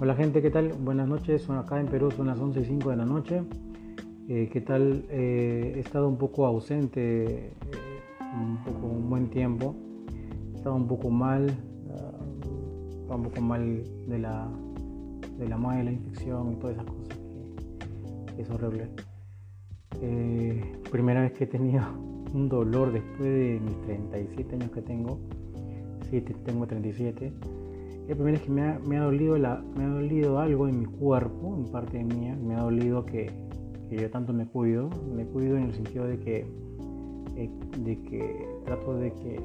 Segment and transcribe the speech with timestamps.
[0.00, 0.74] Hola gente, ¿qué tal?
[0.74, 3.42] Buenas noches, acá en Perú, son las 11 y 5 de la noche.
[4.28, 5.04] Eh, ¿Qué tal?
[5.10, 7.52] Eh, he estado un poco ausente, eh,
[8.32, 9.74] un poco un buen tiempo.
[10.52, 14.48] He estado un poco mal, uh, un poco mal de la,
[15.36, 17.18] de la la infección y todas esas cosas
[18.36, 18.90] que, es horrible.
[20.92, 21.82] primera vez que he tenido
[22.32, 25.18] un dolor después de mis 37 años que tengo.
[26.08, 27.32] Sí, tengo 37
[28.08, 30.80] la primera es que me ha, me ha, dolido la, me ha dolido algo en
[30.80, 33.30] mi cuerpo, en parte mía, me ha dolido que,
[33.90, 36.46] que yo tanto me cuido, me cuido en el sentido de que,
[37.36, 39.40] eh, de que trato de que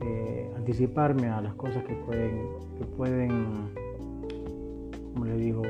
[0.00, 3.46] eh, anticiparme a las cosas que pueden, que pueden,
[5.14, 5.62] como le digo,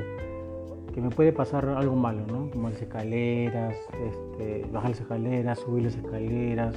[0.91, 2.49] que me puede pasar algo malo, ¿no?
[2.49, 6.75] Como las escaleras, este, bajar las escaleras, subir las escaleras,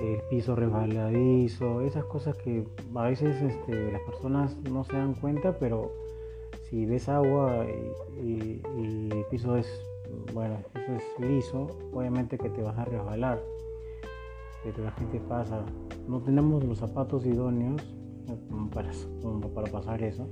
[0.00, 5.58] el piso resbaladizo, esas cosas que a veces este, las personas no se dan cuenta,
[5.58, 5.92] pero
[6.68, 7.66] si ves agua
[8.22, 9.66] y, el piso es,
[10.32, 13.42] bueno, el es liso, obviamente que te vas a resbalar.
[14.64, 15.64] Pero la gente pasa,
[16.08, 17.82] no tenemos los zapatos idóneos
[18.72, 18.90] para,
[19.54, 20.26] para pasar eso.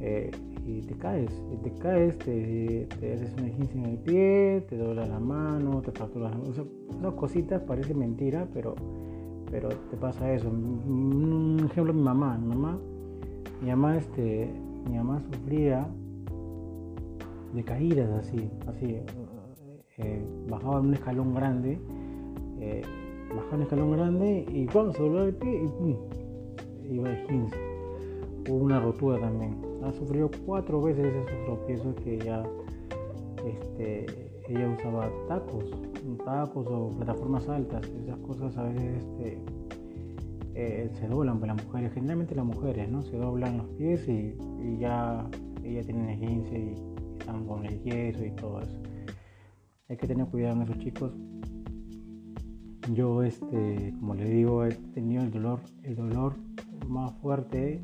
[0.00, 0.30] Eh,
[0.68, 1.30] y te caes,
[1.62, 6.36] te caes, te, te haces una en el pie, te dobla la mano, te fracturas.
[6.46, 6.64] O sea,
[6.98, 8.74] esas cositas parece mentira, pero,
[9.50, 10.48] pero te pasa eso.
[10.50, 12.78] Un ejemplo, mi mamá, mi mamá,
[13.62, 14.52] mi mamá, este,
[14.90, 15.88] mi mamá sufría
[17.54, 18.98] de caídas así, así,
[19.96, 21.78] eh, bajaba un escalón grande,
[22.60, 22.82] eh,
[23.34, 25.96] bajaba un escalón grande y cuando se doblaba el pie y pum,
[26.90, 27.67] iba de 15.
[28.48, 32.42] Hubo una rotura también ha sufrido cuatro veces esos tropiezos que ya
[33.46, 34.06] este,
[34.48, 35.64] ella usaba tacos,
[36.24, 39.38] tacos o plataformas altas, esas cosas a veces este,
[40.54, 43.02] eh, se doblan para las mujeres, generalmente las mujeres, ¿no?
[43.02, 44.34] Se doblan los pies y,
[44.78, 45.28] ya
[45.64, 48.78] ella tiene esguince y están con el yeso y todo eso.
[49.88, 51.12] Hay que tener cuidado en esos chicos.
[52.94, 56.34] Yo, este, como le digo, he tenido el dolor, el dolor
[56.86, 57.82] más fuerte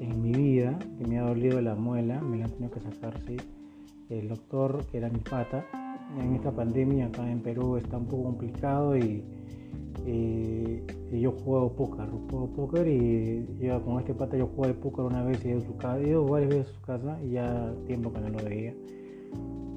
[0.00, 3.18] en mi vida, que me ha dolido la muela, me la han tenido que sacar,
[3.26, 3.36] sí.
[4.08, 5.66] El doctor, que era mi pata,
[6.18, 9.22] en esta pandemia acá en Perú está un poco complicado y,
[11.12, 15.24] yo juego póker, juego póker y yo con este pata yo juego de póker una
[15.24, 18.38] vez y he ido, varias veces a su casa y ya tiempo que no lo
[18.44, 18.74] veía.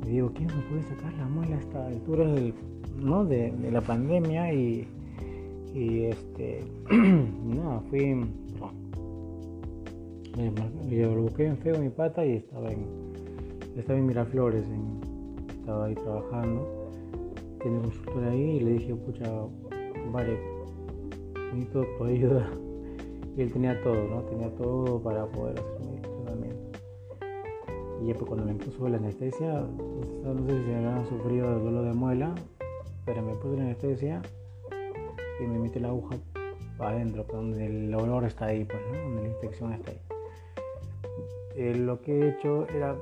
[0.06, 2.53] Y digo, ¿quién me puede sacar la muela a esta altura del,
[3.01, 3.25] ¿no?
[3.25, 4.53] de, la pandemia?
[4.53, 4.88] Y,
[5.74, 8.25] y este, no, fui
[10.35, 12.85] lo busqué en feo mi pata y estaba en,
[13.78, 14.66] estaba en Miraflores,
[15.59, 16.90] estaba ahí trabajando.
[17.62, 19.29] Tiene un consultor ahí y le dije, pucha,
[20.12, 20.39] vale,
[21.53, 22.50] necesito tu ayuda.
[23.38, 24.22] Y él tenía todo, ¿no?
[24.23, 26.79] Tenía todo para poder hacer mi tratamiento.
[28.01, 29.66] Y después cuando me puso la anestesia,
[30.23, 32.35] no sé si se habían sufrido el dolor de muela,
[33.06, 34.22] pero me puso la anestesia
[35.39, 36.18] y me mete la aguja
[36.78, 39.03] para adentro, donde el olor está ahí, pues, ¿no?
[39.03, 40.09] Donde la infección está ahí.
[41.56, 42.96] Eh, lo que he hecho era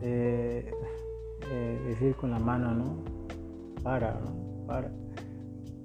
[0.00, 0.70] eh,
[1.50, 2.96] eh, decir con la mano, ¿no?
[3.82, 4.66] Para, ¿no?
[4.66, 4.90] Para.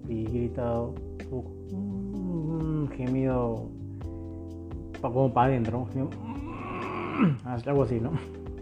[0.07, 0.95] Y gritado
[1.29, 3.69] un gemido
[5.01, 5.88] como para adentro,
[7.44, 8.12] algo así, ¿no?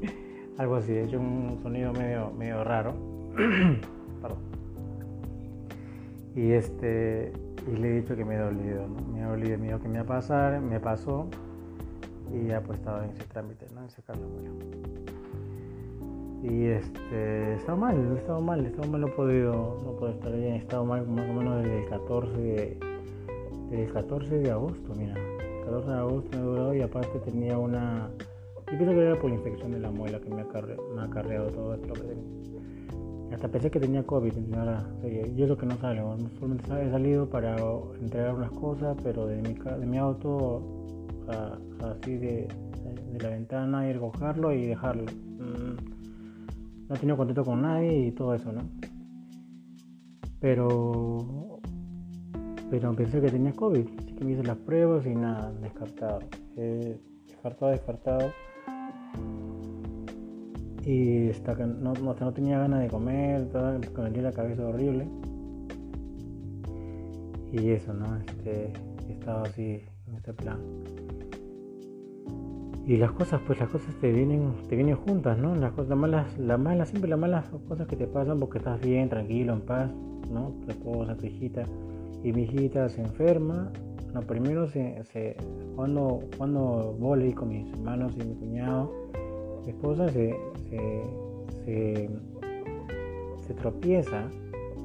[0.57, 2.93] algo así, he hecho un sonido medio, medio raro.
[4.21, 4.39] Perdón.
[6.35, 7.31] Y este
[7.67, 9.01] y le he dicho que me he dolido, ¿no?
[9.13, 11.29] Me ha dolido, miedo que me va a pasar, me pasó
[12.33, 13.83] y ya pues estaba en ese trámite, ¿no?
[13.83, 14.49] En sacar la muela.
[16.43, 20.11] Y este, estaba mal, he estado mal, he estado mal, no he podido, no puedo
[20.11, 22.79] estar bien, he estado mal más o menos desde el 14 de,
[23.69, 25.15] desde el 14 de agosto, mira.
[25.15, 28.11] El 14 de agosto me he durado y aparte tenía una,
[28.71, 30.45] yo pienso que era por la infección de la muela que me ha,
[30.95, 31.93] me ha acarreado todo esto.
[33.31, 34.87] Hasta pensé que tenía COVID, ahora,
[35.35, 37.55] yo lo que no salgo, solamente he salido para
[37.99, 40.61] entregar unas cosas, pero de mi, de mi auto
[41.29, 42.47] así de,
[43.19, 45.03] la ventana, ir a cogerlo y dejarlo.
[45.03, 48.61] Mm, no he tenido contacto con nadie y todo eso, ¿no?
[50.39, 51.59] Pero,
[52.69, 56.19] pero pensé que tenía COVID, así que me hice las pruebas y nada, descartado.
[56.55, 58.31] descartado, descartado.
[60.83, 63.49] Y hasta que no, no, tenía ganas de comer,
[63.95, 65.07] con la cabeza horrible.
[67.51, 68.17] Y eso, ¿no?
[68.17, 68.71] Este,
[69.09, 69.81] estaba así
[70.13, 70.33] este.
[72.87, 75.55] Y las cosas, pues las cosas te vienen, te vienen juntas, ¿no?
[75.55, 79.09] Las cosas malas, las malas, siempre las malas cosas que te pasan porque estás bien,
[79.09, 79.91] tranquilo, en paz,
[80.31, 80.53] ¿no?
[80.63, 81.63] Tu esposa, tu hijita.
[82.23, 83.71] Y mi hijita se enferma,
[84.13, 85.35] no, primero se, se
[85.75, 88.91] cuando, cuando volví con mis hermanos y mi cuñado,
[89.65, 90.35] mi esposa se,
[90.69, 92.09] se,
[93.45, 94.29] se, tropieza,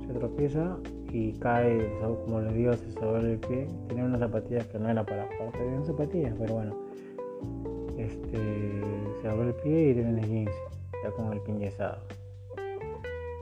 [0.07, 0.77] se tropieza
[1.13, 1.91] y cae,
[2.25, 3.69] como le digo, se sobre el pie.
[3.89, 6.77] Tenía unas zapatillas que no era para jugar, pero zapatillas, pero bueno.
[7.99, 8.39] Este,
[9.21, 10.53] se abrió el pie y tiene el 15,
[11.05, 11.71] ya con el pie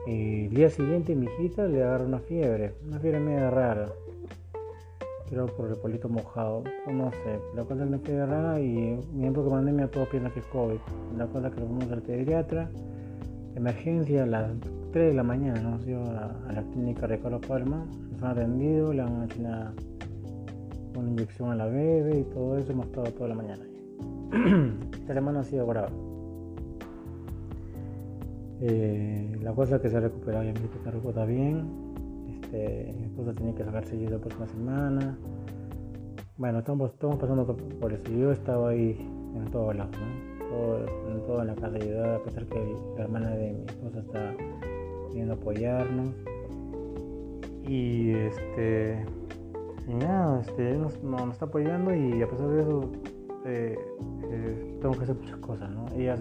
[0.09, 3.93] el día siguiente mi hijita le agarra una fiebre, una fiebre media rara.
[5.29, 7.39] Creo por el polito mojado, no sé.
[7.55, 10.47] La cosa es una fiebre rara y mi época de pandemia todos piensan que es
[10.47, 10.79] COVID.
[11.19, 12.71] La cosa que lo fuimos al pediatra,
[13.55, 14.51] emergencia a las
[14.93, 19.03] 3 de la mañana, nos dio a, la clínica Ricardo Palma, nos han atendido, le
[19.03, 19.75] han hecho una,
[20.97, 23.65] inyección a la bebé y todo eso, hemos estado toda la mañana.
[24.93, 25.93] Esta semana ha sido grave.
[28.61, 31.67] Eh, la cosa que se ha recuperado ya mi se recupera bien.
[32.29, 35.19] Este, mi esposa tenía que sacar seguido la próxima semana.
[36.37, 38.11] Bueno, estamos, estamos pasando por eso.
[38.11, 38.97] Yo estaba ahí
[39.37, 40.39] en todos lados, ¿no?
[41.13, 44.35] en toda la casa ayudar, a pesar que la hermana de mi esposa está
[45.13, 46.15] viendo apoyarnos.
[47.67, 49.05] Y este.
[49.87, 52.93] Y nada, este, nos, nos, está apoyando y a pesar de eso,
[53.47, 53.79] eh,
[54.31, 55.87] eh, tengo que hacer muchas cosas, ¿no?
[55.95, 56.15] Ella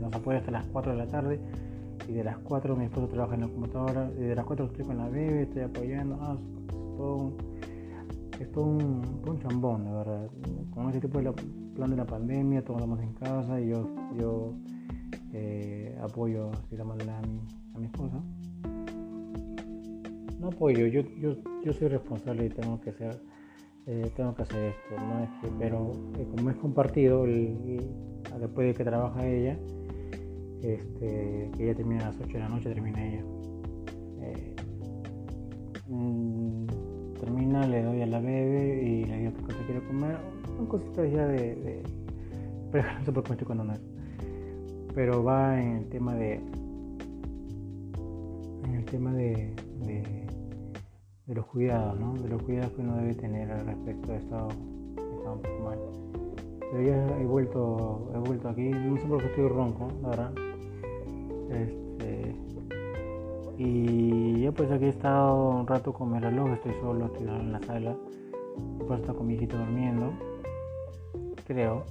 [0.00, 1.38] nos apoya hasta las 4 de la tarde
[2.08, 4.84] y de las 4 mi esposo trabaja en la computadora, y de las 4 estoy
[4.84, 7.36] con la bebé, estoy apoyando, ah, es todo un,
[8.40, 10.30] es todo un, chambón, de verdad.
[10.74, 11.32] Con ese tipo de
[11.74, 13.86] plan de la pandemia, todos estamos en casa y yo,
[14.18, 14.54] yo
[15.32, 17.20] eh, apoyo de la manera
[17.80, 18.22] mi esposa.
[20.38, 23.20] No apoyo, yo, yo, yo soy responsable y tengo que ser,
[23.86, 25.22] eh, tengo que hacer esto, ¿no?
[25.24, 29.58] es que, pero eh, como es compartido, después de que trabaja ella,
[30.62, 33.24] este, que ella termina a las 8 de la noche, termina ella.
[34.22, 34.56] Eh,
[35.88, 36.66] mm,
[37.18, 40.16] termina, le doy a la bebé y le digo que cosa quiere comer.
[40.56, 41.82] Son cositas ya de, de,
[42.72, 43.80] Pero no sé por qué me estoy.
[44.94, 46.40] Pero va en el tema de.
[48.90, 49.54] El tema de,
[49.86, 50.26] de,
[51.32, 52.12] los cuidados, ¿no?
[52.14, 55.78] De los cuidados que uno debe tener al respecto de estado, estado un poco mal.
[56.58, 60.32] Pero ya he vuelto, he vuelto aquí, no sé por qué estoy ronco, la verdad.
[61.50, 62.34] Este,
[63.58, 67.38] y yo pues aquí he estado un rato con mi reloj, estoy solo, estoy solo
[67.38, 67.96] en la sala.
[68.92, 70.12] Está con mi hijito durmiendo,
[71.46, 71.84] creo.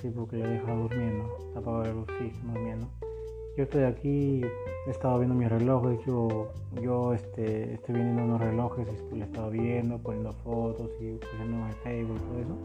[0.00, 1.38] Sí, porque lo he dejado durmiendo.
[1.54, 2.88] Apagado la luz, sí, durmiendo.
[3.56, 4.40] Yo estoy aquí,
[4.86, 6.48] he estado viendo mi reloj, de hecho
[6.82, 11.66] yo este, estoy viendo unos relojes y lo he estado viendo, poniendo fotos y poniendo
[11.66, 12.58] en Facebook y todo eso.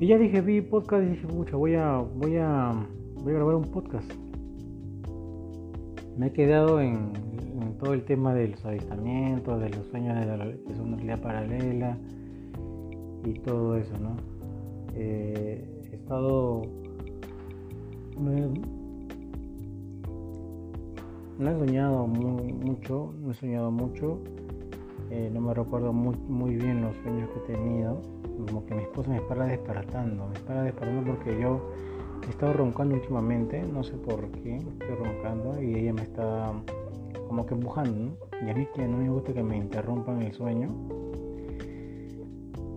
[0.00, 2.74] Y ya dije, vi podcast dije, mucha, voy a, voy a
[3.22, 4.10] voy a grabar un podcast.
[6.16, 7.12] Me he quedado en,
[7.78, 11.96] todo el tema de los avistamientos, de los sueños de la, realidad paralela
[13.24, 14.16] y todo eso, ¿no?
[14.94, 16.62] Eh, he estado...
[21.40, 24.18] no he soñado mucho, no he soñado mucho,
[25.10, 28.02] eh, no me recuerdo muy, muy bien los sueños que he tenido,
[28.46, 31.70] como que mi esposa me para despertando, me para despertando porque yo
[32.26, 36.52] he estado roncando últimamente, no sé por qué, estoy roncando y ella me está
[37.26, 40.68] como que empujando, Y a mí que no me gusta que me interrumpan el sueño.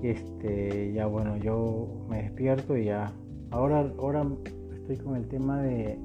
[0.04, 3.12] Este, ya bueno, yo me despierto y ya.
[3.52, 4.26] Ahora, ahora
[4.74, 5.98] estoy con el tema de,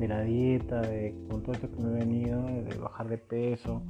[0.00, 3.82] la dieta, de con todo esto que me he venido, de bajar de peso.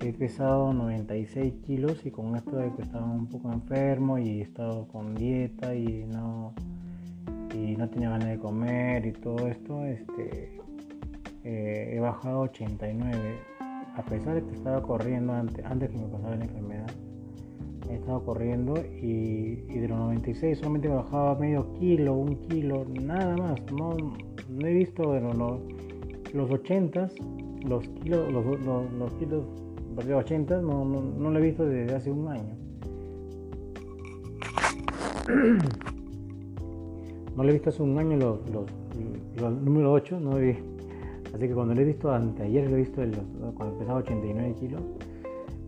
[0.00, 4.42] He pesado 96 kilos y con esto de que estaba un poco enfermo y he
[4.42, 6.54] estado con dieta y no
[7.54, 10.58] y no tenía ganas de comer y todo esto, este,
[11.44, 13.38] eh, he bajado 89.
[13.96, 16.90] A pesar de que estaba corriendo antes, antes que me pasara la enfermedad,
[17.90, 23.60] he estado corriendo y, de los 96 solamente bajaba medio kilo, un kilo, nada más.
[23.72, 23.96] No,
[24.66, 25.60] he visto bueno, los,
[26.34, 27.08] los 80,
[27.66, 29.44] los kilos, los, los, los kilos,
[29.96, 32.56] 80, no, no, no lo he visto desde hace un año.
[37.36, 38.66] no lo he visto hace un año los, los,
[39.62, 40.56] número 8, no vi.
[41.34, 43.02] Así que cuando lo he visto anteayer, lo he visto
[43.54, 44.82] cuando pesaba 89 kilos,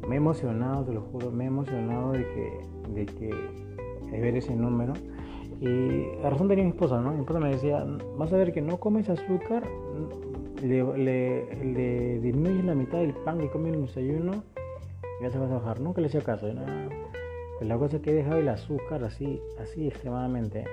[0.08, 2.60] me he emocionado, te lo juro, me he emocionado de que,
[2.94, 3.30] de que
[4.10, 4.92] de ver ese número.
[5.60, 7.12] Y la razón tenía mi esposa, ¿no?
[7.12, 7.84] Mi esposa me decía,
[8.16, 9.62] vas a ver que no comes azúcar,
[10.62, 14.42] le, le, le disminuyes la mitad del pan que come en el desayuno
[15.20, 15.80] y ya se vas a bajar.
[15.80, 16.62] Nunca le hacía caso, ¿no?
[17.60, 20.64] la cosa es que he dejado el azúcar así, así extremadamente.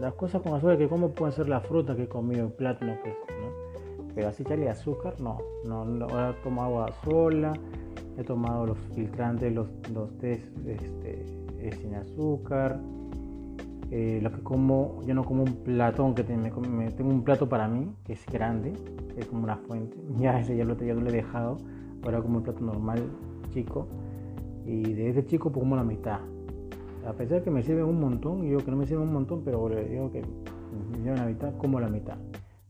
[0.00, 2.96] las cosas con azúcar que como pueden ser la fruta que he comido, el plátano,
[3.02, 4.14] que ¿no?
[4.14, 7.52] Pero así echarle azúcar, no, no, Ahora tomo agua sola,
[8.16, 11.24] he tomado los filtrantes, los, los test este,
[11.80, 12.80] sin azúcar.
[13.90, 16.60] Eh, lo que como, yo no como un platón que tengo,
[16.96, 18.72] tengo un plato para mí, que es grande,
[19.16, 19.96] es como una fuente.
[20.18, 21.58] Ya ese ya lo, ya lo he dejado,
[22.02, 23.02] ahora como un plato normal,
[23.50, 23.86] chico.
[24.64, 26.20] Y de ese chico pues como la mitad.
[27.06, 29.68] A pesar que me sirve un montón, yo que no me sirve un montón, pero
[29.68, 30.22] digo que
[31.04, 32.16] yo la mitad, como la mitad.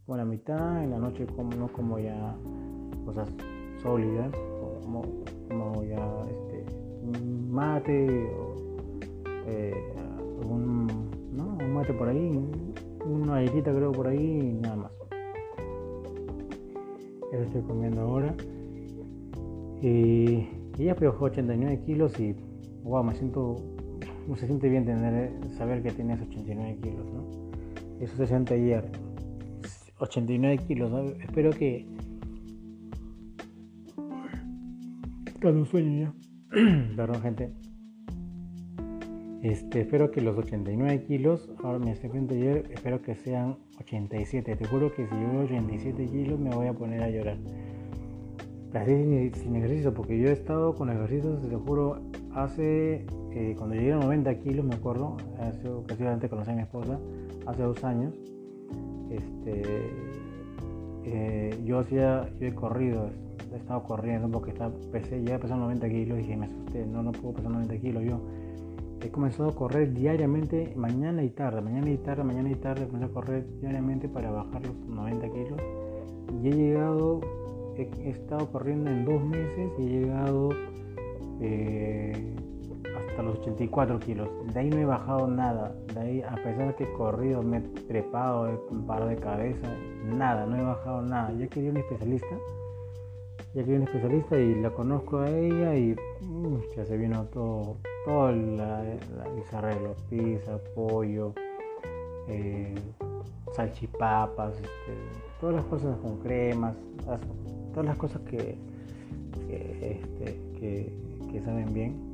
[0.05, 2.37] Como la mitad, en la noche como, no como ya
[3.07, 3.29] cosas
[3.81, 4.33] sólidas,
[5.49, 6.65] como ya este,
[7.51, 8.55] mate o
[9.47, 9.75] eh,
[10.45, 10.87] un,
[11.73, 12.41] mate por ahí,
[13.05, 14.93] una airita creo por ahí y nada más.
[17.33, 18.35] Eso estoy comiendo ahora.
[19.83, 20.49] Y,
[20.79, 22.35] ya pues 89 kilos y
[22.85, 23.57] wow, me siento,
[24.27, 27.25] no se siente bien tener, saber que tienes 89 kilos, ¿no?
[28.01, 28.91] Eso se siente ayer.
[29.99, 31.87] 89 kilos, espero que...
[35.45, 36.15] Cuando sueño ya.
[36.97, 37.53] Perdón gente.
[39.43, 44.57] Este, espero que los 89 kilos, ahora me estoy viendo ayer, espero que sean 87.
[44.57, 47.37] Te juro que si yo veo 87 kilos me voy a poner a llorar.
[48.73, 52.01] Así sin, ejercicio, porque yo he estado con ejercicios, te juro,
[52.33, 56.99] hace, eh, cuando llegué a 90 kilos, me acuerdo, hace, casi conocí a mi esposa,
[57.45, 58.15] hace dos años,
[59.11, 59.63] este,
[61.05, 63.11] eh, yo hacía, yo he corrido,
[63.53, 67.13] he estado corriendo porque está, pesé, ya pesado 90 kilos y me asusté, no, no
[67.13, 68.21] puedo pesar 90 kilos yo
[69.05, 73.05] he comenzado a correr diariamente, mañana y tarde, mañana y tarde, mañana y tarde, comencé
[73.05, 75.61] a correr diariamente para bajar los 90 kilos.
[76.43, 77.21] Y he llegado,
[77.77, 80.51] he, estado corriendo en dos meses y he llegado
[81.41, 82.35] eh,
[83.14, 84.28] hasta los 84 kilos.
[84.52, 85.73] De ahí no he bajado nada.
[85.94, 89.68] De ahí, a pesar de que he corrido, me he trepado, he parado de cabeza,
[90.04, 91.33] nada, no he bajado nada.
[91.33, 92.37] Ya quería un especialista
[93.54, 97.76] ya que un especialista y la conozco a ella y mm, ya se vino todo,
[98.04, 101.33] todo la, la pizza, pollo,
[102.26, 102.75] eh,
[103.54, 104.92] salchipapas, este,
[105.40, 106.75] todas las cosas con cremas,
[107.73, 108.56] todas las cosas que,
[109.47, 112.12] que, este, saben bien,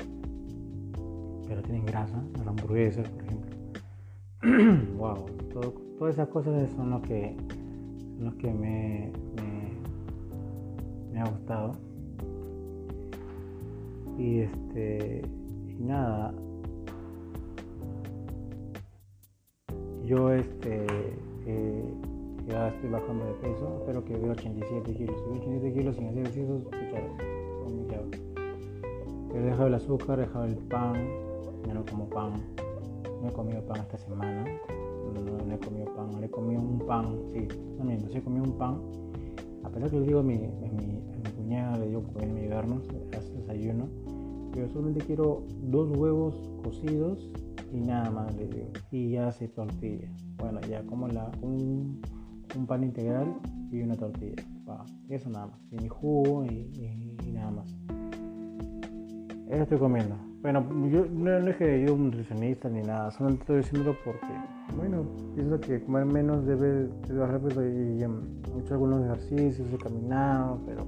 [1.51, 3.57] pero tienen grasa, las hamburguesas, por ejemplo.
[4.97, 5.27] wow,
[5.99, 7.37] todas esas cosas son lo que,
[8.17, 9.13] son lo que me
[11.13, 11.73] me ha gustado.
[14.17, 15.23] Y este,
[15.69, 16.33] y nada,
[20.05, 20.87] yo este,
[21.47, 21.95] eh,
[22.47, 25.17] ya estoy bajando de peso, espero que vea 87 kilos.
[25.19, 26.63] Si veo 87 kilos sin hacer ejercicios,
[29.33, 30.97] He dejado el azúcar, he dejado el pan,
[31.67, 32.33] ya no como pan,
[33.23, 34.45] no he comido pan esta semana,
[35.15, 37.49] no, he comido pan, no he comido un pan, sí,
[37.79, 38.81] no miento, sí he comido un pan
[39.65, 42.83] a pesar que le digo a mi, mi, cuñada, le digo que pueden ayudarnos,
[43.17, 43.89] hace desayuno,
[44.53, 47.31] pero solamente quiero dos huevos cocidos
[47.73, 50.09] y nada más le digo, y ya hace tortilla.
[50.39, 52.01] Bueno, ya como la, un,
[52.57, 53.35] un pan integral
[53.71, 54.43] y una tortilla.
[55.09, 57.77] eso nada más, y mi jugo y, nada más.
[59.49, 60.30] Eso estoy comiendo.
[60.43, 64.27] Bueno, yo no, es que yo un nutricionista ni nada, solamente estoy diciéndolo porque,
[64.75, 65.05] bueno,
[65.35, 70.59] pienso que comer menos debe, debe bajar peso y, he hecho algunos ejercicios, he caminado,
[70.65, 70.87] pero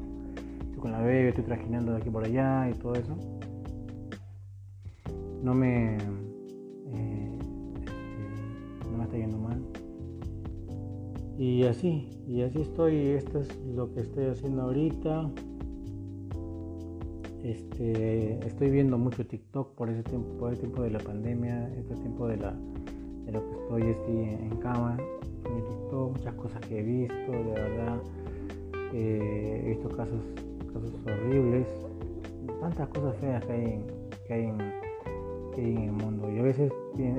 [0.65, 3.15] estoy con la bebé, estoy trajinando de aquí por allá y todo eso.
[5.43, 7.39] No me, eh,
[7.75, 9.63] este, no me está yendo mal.
[11.37, 15.31] Y así, y así estoy, esto es lo que estoy haciendo ahorita.
[17.43, 21.97] Este, estoy viendo mucho TikTok por ese tiempo, por el tiempo de la pandemia, este
[21.97, 22.55] tiempo de, la,
[23.25, 24.97] de lo que estoy, estoy en cama,
[25.47, 27.99] en TikTok, muchas cosas que he visto, de verdad,
[28.93, 30.21] eh, he visto casos,
[30.73, 31.67] casos horribles,
[32.61, 33.87] tantas cosas feas que hay en,
[34.27, 34.45] que hay
[35.75, 36.31] en, el mundo.
[36.31, 36.73] Y a veces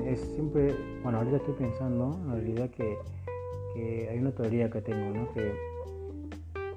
[0.06, 2.96] es siempre, bueno, ahorita estoy pensando en realidad que,
[3.74, 5.30] que hay una teoría que tengo, ¿no?
[5.34, 5.52] Que,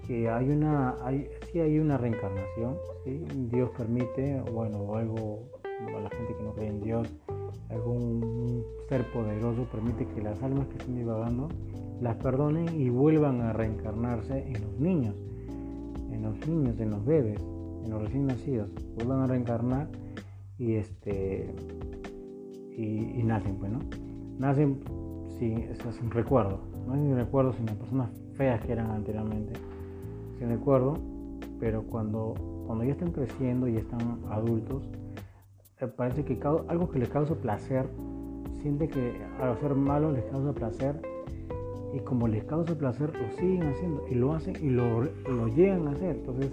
[0.06, 3.24] que hay una, hay, sí hay una reencarnación, ¿sí?
[3.52, 7.08] Dios permite, bueno, algo, a la gente que no cree en Dios,
[7.70, 11.50] algún ser poderoso permite que las almas que estén divagando
[12.02, 15.16] las perdonen y vuelvan a reencarnarse en los niños,
[16.12, 17.42] en los niños, en los bebés,
[17.84, 19.88] en los recién nacidos, vuelvan a reencarnar
[20.58, 21.54] y este
[22.78, 23.80] y, nacen, pues, ¿no?
[24.38, 24.80] Nacen
[25.40, 29.54] sin, sin recuerdo, no sin recuerdo, sino personas feas que eran anteriormente,
[30.38, 31.00] sin recuerdo,
[31.60, 32.34] pero cuando,
[32.66, 34.90] cuando ya están creciendo y están adultos,
[35.80, 37.88] eh, parece que algo que les causa placer,
[38.62, 41.02] siente que al hacer malo les causa placer
[41.94, 45.88] y como les causa placer lo siguen haciendo y lo hacen y lo, lo llegan
[45.88, 46.18] a hacer.
[46.18, 46.52] Entonces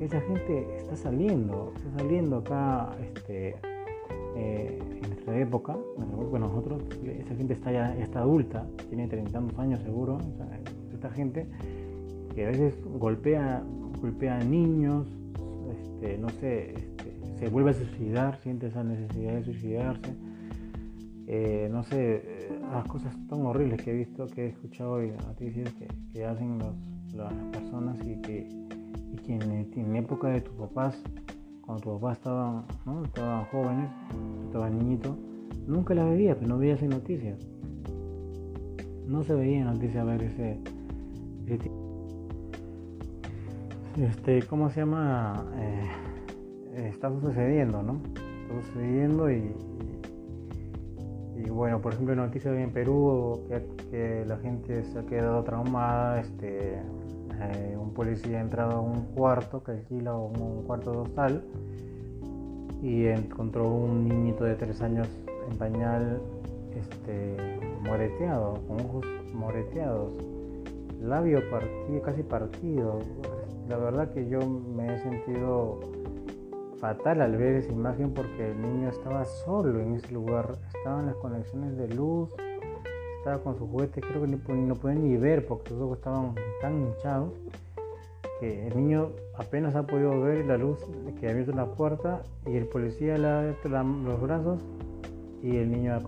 [0.00, 3.56] esa gente está saliendo, está saliendo acá este,
[4.36, 5.76] eh, en nuestra época,
[6.30, 10.18] bueno, nosotros, esa gente está ya está adulta, tiene treinta años seguro,
[10.92, 11.46] esta gente
[12.34, 13.64] que a veces golpea,
[14.00, 15.06] golpea a niños,
[15.70, 20.14] este, no sé, este, se vuelve a suicidar, siente esa necesidad de suicidarse.
[21.26, 25.10] Eh, no sé, eh, las cosas tan horribles que he visto, que he escuchado y
[25.10, 25.72] noticias
[26.12, 26.58] que, hacen
[27.14, 28.48] las personas y que,
[29.24, 31.02] que en, época de tus papás,
[31.62, 33.04] cuando tus papás estaban, ¿no?
[33.04, 33.90] estaban jóvenes,
[34.46, 35.16] estaban niñitos,
[35.66, 37.38] nunca las veías, pero no veías en noticias.
[39.06, 40.58] No se veía en noticias ver ese,
[41.46, 41.70] ese
[43.96, 45.44] este, ¿cómo se llama?
[45.56, 48.00] Eh, está sucediendo, ¿no?
[48.42, 49.54] Está sucediendo y,
[51.36, 53.46] y, bueno, por ejemplo, noticias en Perú
[53.90, 59.02] que, la gente se ha quedado traumada, este, eh, un policía ha entrado a un
[59.14, 61.44] cuarto que alquila un cuarto de hostal
[62.82, 65.08] y encontró un niñito de tres años
[65.50, 66.20] en pañal
[66.74, 67.36] este,
[67.82, 70.12] moreteado, con ojos moreteados,
[71.00, 73.00] labio partido, casi partido,
[73.68, 75.80] la verdad que yo me he sentido
[76.78, 81.16] fatal al ver esa imagen porque el niño estaba solo en ese lugar, estaban las
[81.16, 82.30] conexiones de luz,
[83.18, 86.80] estaba con sus juguetes, creo que no podía ni ver porque sus ojos estaban tan
[86.80, 87.32] hinchados
[88.40, 90.78] que el niño apenas ha podido ver la luz
[91.18, 94.60] que ha abierto la puerta y el policía le ha abierto los brazos
[95.42, 95.98] y el niño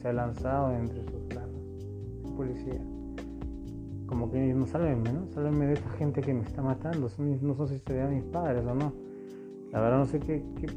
[0.00, 1.62] se ha lanzado entre sus brazos.
[2.24, 2.80] El policía
[4.08, 5.26] como que no sálvenme, ¿no?
[5.28, 7.08] Sálvenme de esta gente que me está matando.
[7.18, 8.92] no sé si serían mis padres o no.
[9.70, 10.68] La verdad no sé qué, qué,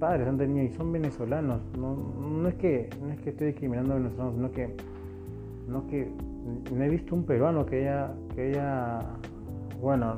[0.00, 1.60] padres han tenido y son venezolanos.
[1.78, 4.74] No, no, es que, no es que estoy discriminando a venezolanos, sino que,
[5.68, 6.10] no que
[6.74, 9.00] no he visto un peruano que haya, que haya,
[9.80, 10.16] bueno,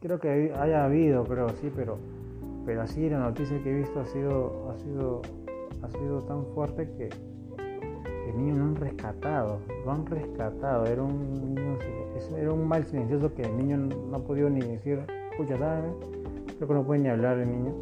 [0.00, 1.98] creo que haya habido, creo, sí, pero,
[2.64, 5.22] pero así la noticia que he visto ha sido, ha sido,
[5.82, 7.08] ha sido tan fuerte que
[8.28, 11.78] el niño lo han rescatado, lo han rescatado, era un niño,
[12.36, 15.92] era un mal silencioso que el niño no ha podido ni decir, escucha, ¿sabes?
[16.56, 17.74] Creo que no puede ni hablar el niño.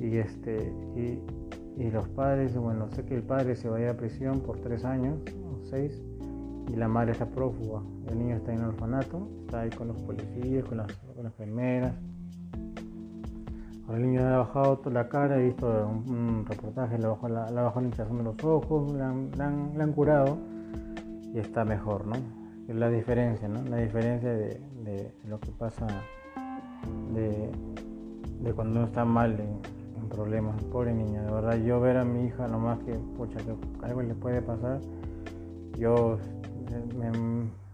[0.00, 3.96] Y este, y, los padres, bueno, sé que el padre se va a ir a
[3.96, 6.02] prisión por tres años o seis,
[6.72, 7.82] y la madre está prófuga.
[8.08, 11.32] El niño está en el orfanato, está ahí con los policías, con las, con las
[11.32, 11.94] enfermeras
[13.92, 17.72] el niño le ha bajado la cara, he visto un, reportaje, le bajó la, la,
[17.76, 20.38] hinchazón de los ojos, le han, curado
[21.34, 22.16] y está mejor, ¿no?
[22.66, 23.62] Es la diferencia, ¿no?
[23.64, 25.86] La diferencia de, lo que pasa
[27.12, 27.50] de,
[28.54, 30.62] cuando uno está mal en, problemas.
[30.64, 34.14] Pobre niña, de verdad, yo ver a mi hija nomás que, pucha, que algo le
[34.14, 34.78] puede pasar,
[35.76, 36.18] yo
[36.96, 37.10] me,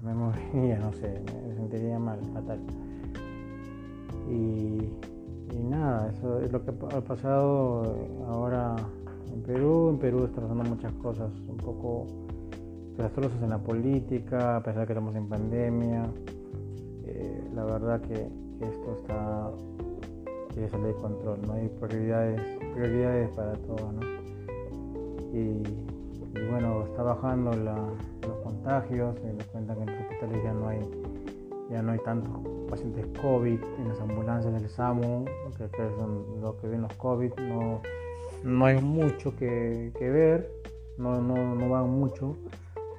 [0.00, 2.60] me moriría, no sé, me sentiría mal, fatal.
[4.30, 4.88] Y
[5.52, 7.94] y nada, eso es lo que ha pasado
[8.28, 8.76] ahora
[9.32, 9.90] en Perú.
[9.90, 12.06] En Perú está pasando muchas cosas un poco
[12.96, 16.04] desastrosas en la política, a pesar de que estamos en pandemia.
[17.04, 18.28] Eh, la verdad que,
[18.60, 19.50] esto está
[20.52, 22.40] quiere salir de control, no hay prioridades,
[22.74, 24.00] prioridades para todo, ¿no?
[25.32, 25.62] Y,
[26.50, 30.80] bueno, está bajando los contagios, se nos cuenta que en los hospitales ya no hay
[31.70, 32.32] ya no hay tantos
[32.70, 35.24] pacientes COVID en las ambulancias del SAMU,
[35.58, 37.82] que, son lo que ven los COVID, no,
[38.44, 40.50] no hay mucho que, ver,
[40.96, 42.36] no, no, no, van mucho,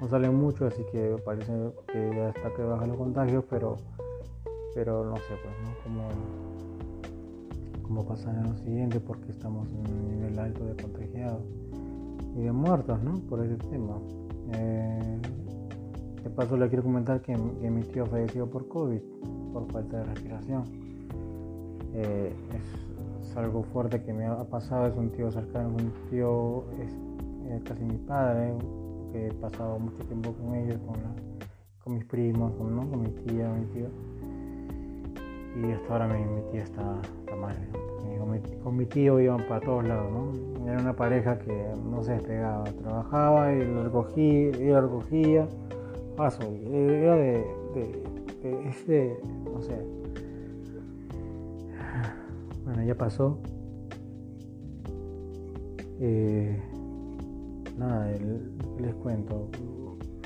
[0.02, 1.54] no salen mucho, así que parece
[1.88, 3.78] que ya está que bajan los contagios, pero,
[4.76, 5.74] pero no sé, pues, ¿no?
[5.84, 6.10] Cómo,
[7.84, 11.44] cómo pasar en lo siguiente, porque estamos en un nivel alto de contagiados
[12.36, 13.20] y de muertos, ¿no?
[13.30, 13.98] Por ese tema.
[14.54, 15.22] Eh,
[16.24, 19.02] de paso le quiero comentar que, mi tío falleció por COVID,
[19.52, 20.64] por falta de respiración.
[21.94, 27.64] Eh, es, algo fuerte que me ha pasado, es un tío cercano, un tío, es,
[27.64, 28.54] casi mi padre,
[29.14, 30.78] que he pasado mucho tiempo con ellos,
[31.82, 33.88] con, mis primos, con, mi tía, mi tío.
[35.56, 36.84] Y hasta ahora mi, tía está,
[37.40, 37.56] mal.
[38.64, 40.36] Con mi, tío iban para todos lados,
[40.68, 45.48] Era una pareja que no se despegaba, trabajaba y lo recogía, y lo recogía
[46.72, 48.01] era de,
[48.72, 49.78] ese, no sé.
[52.66, 53.40] Bueno, ya pasó.
[56.00, 56.58] Eh,
[57.78, 58.12] nada,
[58.80, 59.50] les cuento.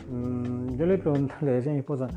[0.10, 2.08] Mm, yo le pregunté, le decía a mi esposa,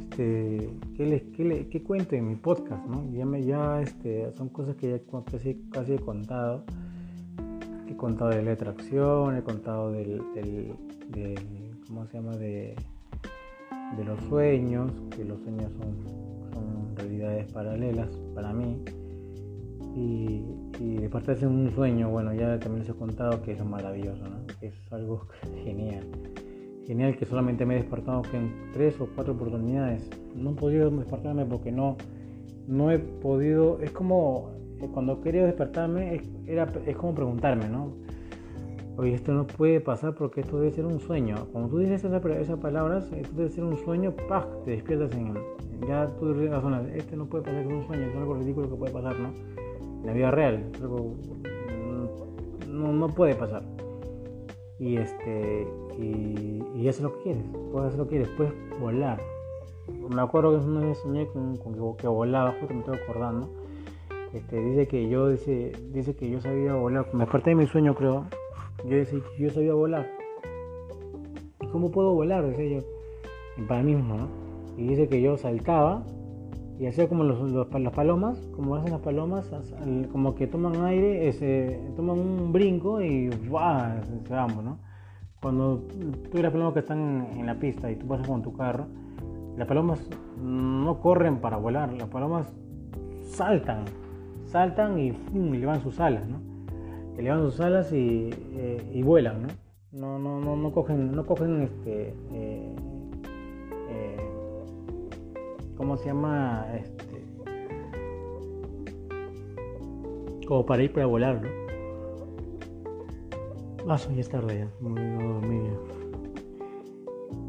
[0.00, 2.86] este, ¿qué, les, qué, qué cuento en mi podcast?
[2.86, 3.10] ¿no?
[3.12, 4.98] Ya, me, ya este, son cosas que ya
[5.30, 6.64] casi, casi he contado.
[7.88, 10.20] He contado de la atracción, he contado del
[11.86, 12.36] ¿cómo se llama?
[12.36, 12.74] De,
[13.96, 18.82] de los sueños, que los sueños son, son realidad realidades paralelas para mí.
[19.96, 20.44] Y,
[20.80, 24.38] y despertarse en un sueño, bueno, ya también les he contado que es maravilloso, ¿no?
[24.60, 25.26] Es algo
[25.64, 26.04] genial.
[26.86, 30.08] Genial que solamente me he despertado que en tres o cuatro oportunidades.
[30.34, 31.96] No he podido despertarme porque no,
[32.66, 33.78] no he podido.
[33.80, 37.92] Es como eh, cuando quería despertarme, es, era, es como preguntarme, ¿no?
[38.96, 41.48] Oye, esto no puede pasar porque esto debe ser un sueño.
[41.50, 44.46] Cuando tú dices esas, palabras, esto debe ser un sueño, ¡pah!
[44.64, 45.34] Te despiertas en.
[45.88, 48.92] Ya tú razonas, este no puede pasar, es un sueño, es algo ridículo que puede
[48.92, 49.30] pasar, ¿no?
[50.00, 51.14] En la vida real, algo.
[52.68, 53.62] No, no puede pasar.
[54.78, 55.66] Y este.
[55.98, 59.20] Y, y eso es lo que quieres, puedes hacer lo que quieres, puedes volar.
[60.08, 63.50] Me acuerdo que una vez soñé con, con que, volaba, justo me estoy acordando.
[64.32, 67.08] Este, dice que yo dice, dice que yo sabía volar.
[67.12, 68.26] Me desperté de mi sueño, creo
[68.84, 70.10] yo decía yo sabía volar.
[71.60, 72.46] ¿Y cómo puedo volar?
[72.46, 73.66] Decía yo.
[73.66, 74.28] Para mí mismo, ¿no?
[74.76, 76.04] Y dice que yo saltaba
[76.78, 79.48] y hacía como las palomas, como hacen las palomas,
[80.10, 81.30] como que toman aire,
[81.94, 84.02] toman un brinco y ¡buah!
[84.26, 84.78] se vamos, ¿no?
[85.40, 85.84] Cuando
[86.32, 88.86] tú las palomas que están en la pista y tú pasas con tu carro,
[89.56, 90.00] las palomas
[90.42, 92.52] no corren para volar, las palomas
[93.22, 93.84] saltan,
[94.46, 95.54] saltan y, ¡fum!
[95.54, 96.53] y levan sus alas, ¿no?
[97.18, 99.48] Elevan sus alas y, eh, y vuelan, ¿no?
[99.92, 102.74] No, no, no, no cogen, no cogen este, eh,
[103.90, 104.16] eh,
[105.76, 106.66] ¿cómo se llama?
[106.74, 107.24] Este,
[110.46, 111.64] como para ir para volar, ¿no?
[113.88, 115.60] Ah, ya es tarde ya, muy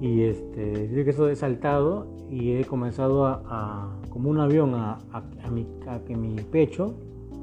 [0.02, 5.00] Y este, digo que eso he saltado y he comenzado a, como un avión a,
[5.14, 5.24] a,
[5.88, 6.96] a que mi pecho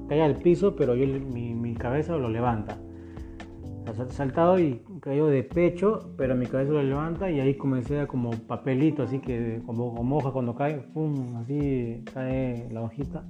[0.09, 2.79] cae al piso, pero yo mi, cabeza lo levanta.
[4.11, 8.31] saltado y cayó de pecho, pero mi cabeza lo levanta y ahí comencé a como
[8.31, 13.25] papelito, así que como, como cuando cae, pum, así cae la hojita.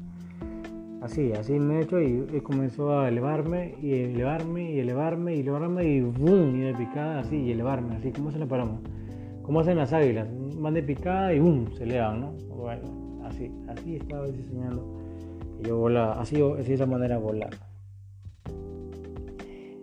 [1.02, 5.84] Así, así me he hecho y, comenzó a elevarme y elevarme y elevarme y elevarme
[5.84, 8.80] y boom, y de picada así y elevarme, así como se le paramos.
[9.42, 10.28] Como hacen las águilas,
[10.60, 12.32] van de picada y boom, se elevan, ¿no?
[12.54, 12.82] Bueno,
[13.24, 15.01] así, así estaba diseñando
[15.62, 17.50] yo volaba, así, de esa manera volar.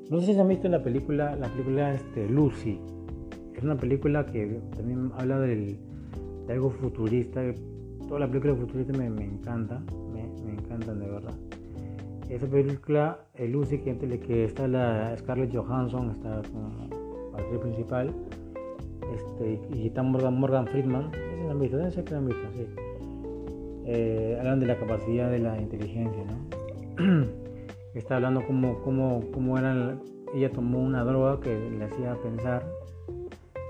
[0.10, 2.80] No sé si han visto la película, la película este, Lucy.
[3.56, 5.78] Es una película que también habla del,
[6.48, 7.42] de algo futurista.
[8.08, 11.36] Toda la película futurista me, me encanta, me, me, encantan de verdad.
[12.28, 16.90] Esa película, eh, Lucy, que, que está la Scarlett Johansson, está como
[17.36, 18.14] actriz principal,
[19.16, 21.12] este, y está Morgan, Morgan Friedman.
[21.12, 21.78] ¿Se la visto?
[21.78, 22.89] Que la sí
[23.92, 27.26] eh, hablan de la capacidad de la inteligencia, ¿no?
[27.96, 28.80] Está hablando como,
[29.32, 29.98] como era,
[30.36, 32.64] ella tomó una droga que le hacía pensar,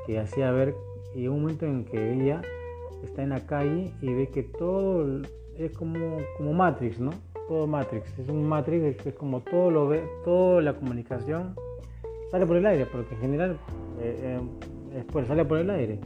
[0.06, 0.76] que hacía ver,
[1.16, 2.42] y un momento en que ella
[3.02, 5.22] está en la calle y ve que todo
[5.58, 7.12] es como, como Matrix, ¿no?
[7.48, 11.56] Todo Matrix, es un Matrix, es como todo lo ve, toda la comunicación
[12.30, 13.58] sale por el aire, porque en general
[14.02, 14.38] eh,
[14.92, 15.98] eh, sale por el aire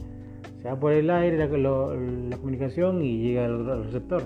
[0.64, 4.22] se va por el aire la, comunicación y llega al, receptor,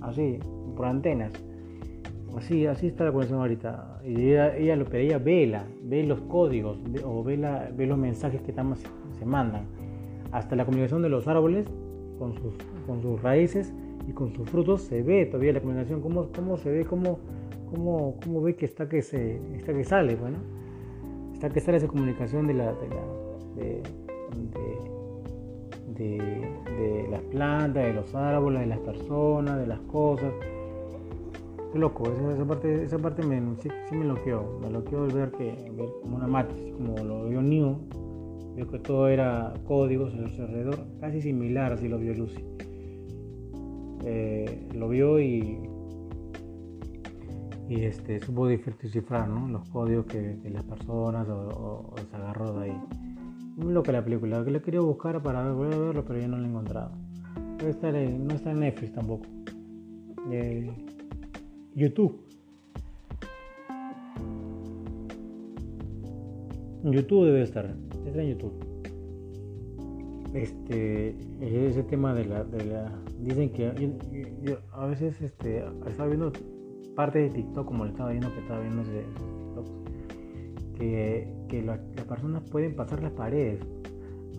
[0.00, 0.38] así,
[0.74, 1.32] por antenas.
[2.34, 4.00] Así, así está la conexión ahorita.
[4.02, 7.36] Ella, lo pedía, vela, ve los códigos o ve,
[7.76, 9.66] ve, los mensajes que se mandan.
[10.30, 11.66] Hasta la comunicación de los árboles
[12.18, 12.54] con sus,
[12.86, 13.74] con sus raíces
[14.08, 17.18] y con sus frutos se ve todavía la comunicación, cómo, cómo se ve, cómo,
[17.70, 20.38] cómo, cómo ve que está que, se, está que sale, bueno.
[21.34, 24.01] Está que sale esa comunicación de la, de, la, de
[25.94, 30.32] de, las plantas, de los árboles, de las personas, de las cosas.
[31.72, 34.58] Qué loco, esa, parte, esa parte me, sí, me bloqueó.
[34.60, 35.54] Me bloqueó el ver, que,
[36.02, 37.78] como una matriz, como lo vio New.
[38.54, 42.44] Vio que todo era códigos alrededor, casi similar, así lo vio Lucy.
[44.04, 45.58] Eh, lo vio y,
[47.68, 49.48] y este, supo descifrar ¿no?
[49.48, 52.80] los códigos que, las personas o, o se agarró de ahí.
[53.58, 56.46] Loca la película, que la quería buscar para volver a verlo, pero ya no la
[56.46, 56.92] he encontrado.
[57.60, 59.26] no está en Netflix tampoco.
[61.74, 62.20] YouTube.
[66.84, 67.74] YouTube debe estar.
[68.06, 68.72] Está en YouTube.
[70.34, 73.66] Este, ese tema de la, de la dicen que
[74.72, 76.32] a veces este, estaba viendo
[76.96, 79.04] parte de TikTok como le estaba viendo que estaba viendo ese,
[81.48, 83.60] que, las personas pueden pasar las paredes.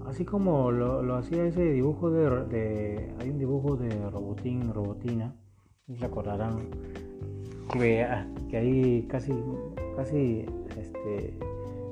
[0.05, 5.35] Así como lo, hacía ese dibujo de, Hay un dibujo de Robotín, Robotina,
[5.97, 6.69] se acordarán,
[7.71, 9.33] que, ah, que ahí casi,
[9.95, 10.45] casi
[10.77, 11.37] este,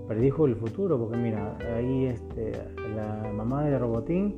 [0.08, 2.52] predijo el futuro, porque mira, ahí este,
[2.96, 4.38] la mamá de Robotín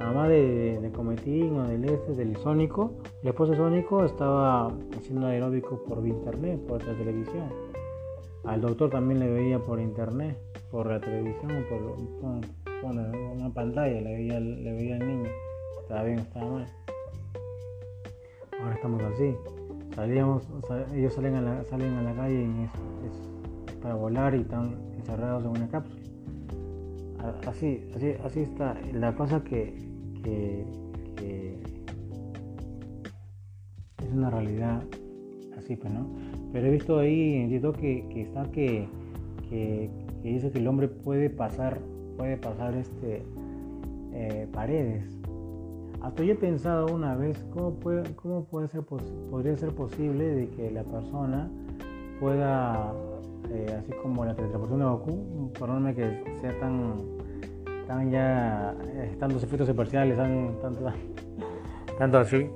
[0.00, 4.68] la mamá de, de Cometín o del este, del Sónico, el esposo de Sónico estaba
[4.96, 7.69] haciendo aeróbico por internet, por la televisión.
[8.44, 10.36] Al doctor también le veía por internet,
[10.70, 12.40] por la televisión, por,
[12.82, 15.30] una pantalla, le veía, le veía al niño.
[15.82, 16.66] Estaba bien, estaba mal.
[18.60, 19.34] Ahora estamos así.
[19.94, 20.44] Salíamos,
[20.94, 22.68] ellos salen a la, calle y
[23.82, 26.00] para volar y están encerrados en una cápsula.
[27.46, 28.76] Así, así, así está.
[28.92, 29.74] La cosa que,
[30.22, 30.64] que,
[33.98, 34.82] es una realidad
[35.58, 36.06] así, pues, ¿no?
[36.52, 38.88] Pero he visto ahí en que, que está que,
[39.48, 39.90] que,
[40.22, 41.78] dice que el hombre puede pasar,
[42.16, 43.22] puede pasar este,
[44.12, 45.04] eh, paredes.
[46.02, 50.48] Hasta yo he pensado una vez cómo, puede, cómo puede ser, podría ser posible de
[50.48, 51.50] que la persona
[52.18, 52.94] pueda,
[53.50, 57.20] eh, así como la teletransportación de Goku, perdóname que sea tan
[57.90, 60.92] están ya eh, tantos efectos especiales, tanto,
[61.98, 62.48] tanto así,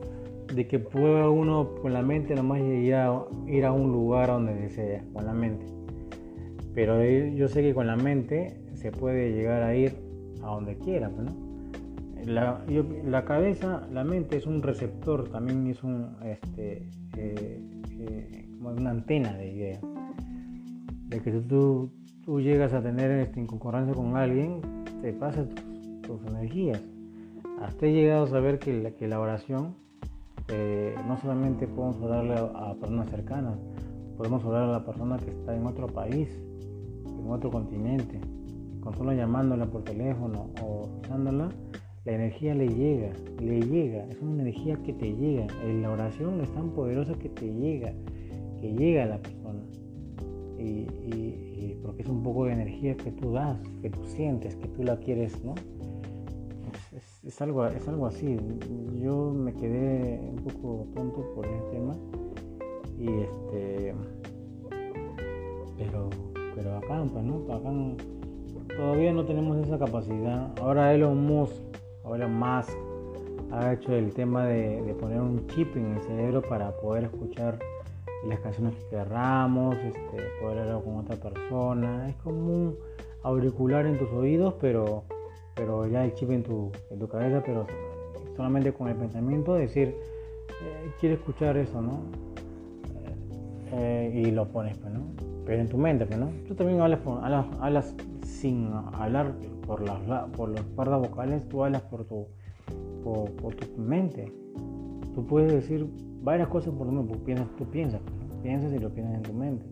[0.55, 4.55] de que pueda uno con la mente nomás ir a, ir a un lugar donde
[4.55, 5.67] desea, con la mente.
[6.75, 9.95] Pero yo sé que con la mente se puede llegar a ir
[10.43, 11.45] a donde quiera, pues, ¿no?
[12.27, 12.65] La,
[13.05, 16.89] la, cabeza, la mente es un receptor, también es un, este,
[17.19, 17.61] eh,
[17.99, 19.81] eh, como una antena de ideas.
[21.09, 21.91] De que tú,
[22.25, 24.63] tú llegas a tener este, concordancia con alguien,
[25.03, 25.47] te pasa
[26.03, 26.83] tus, energías.
[27.61, 29.75] Hasta he llegado a saber que la, que la oración
[30.49, 33.59] eh, no solamente podemos orarle a, personas cercanas,
[34.17, 36.29] podemos orar a la persona que está en otro país,
[37.07, 38.21] en otro continente.
[38.81, 41.49] Con solo llamándola por teléfono o usándola,
[42.05, 45.47] la energía le llega, le llega, es una energía que te llega.
[45.81, 47.95] La oración es tan poderosa que te llega,
[48.61, 49.63] que llega a la persona.
[50.59, 50.87] y,
[51.83, 54.97] porque es un poco de energía que tú das, que tú sientes, que tú la
[54.99, 55.55] quieres, ¿no?
[57.27, 58.37] Es, algo, es algo así.
[59.01, 61.95] Yo me quedé un poco tonto por ese tema
[62.99, 63.95] y este,
[65.79, 66.11] pero,
[66.55, 67.53] pero acá, pues, ¿no?
[67.53, 67.71] Acá
[68.77, 70.53] todavía no tenemos esa capacidad.
[70.61, 71.55] Ahora Elon Musk,
[72.05, 72.69] ahora más
[73.51, 77.59] ha hecho el tema de, de poner un chip en el cerebro para poder escuchar
[78.29, 82.09] las canciones que querramos, este, poder hablar con otra persona.
[82.09, 82.77] Es como un
[83.23, 85.05] auricular en tus oídos, pero,
[85.55, 87.67] pero ya chip en tu, en tu cabeza, pero
[88.37, 92.01] solamente con el pensamiento decir, eh, quiero escuchar eso, ¿no?
[93.73, 95.01] Eh, y lo pones, pues, ¿no?
[95.47, 96.31] Pero en tu mente, pues, ¿no?
[96.47, 97.01] Tú también hablas,
[97.61, 99.33] hablas, sin hablar
[99.67, 99.99] por las
[100.31, 102.27] por cuerdas vocales, tú hablas por tu,
[103.03, 104.33] por, tu mente.
[105.15, 105.87] Tú puedes decir
[106.23, 108.01] varias cosas por lo tú piensas, tú piensas,
[108.43, 109.67] piensas y lo piensas en tu mente.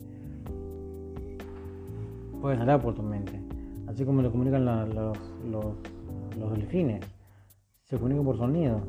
[2.40, 3.40] Puedes hablar por tu mente,
[3.92, 7.04] así como lo comunican los, los, delfines,
[7.84, 8.80] se comunican por sonido,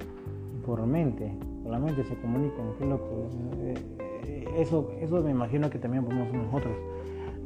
[0.66, 3.30] por mente, por la mente se comunican, qué loco.
[3.60, 6.74] Eh, eso, eso me imagino que también podemos nosotros.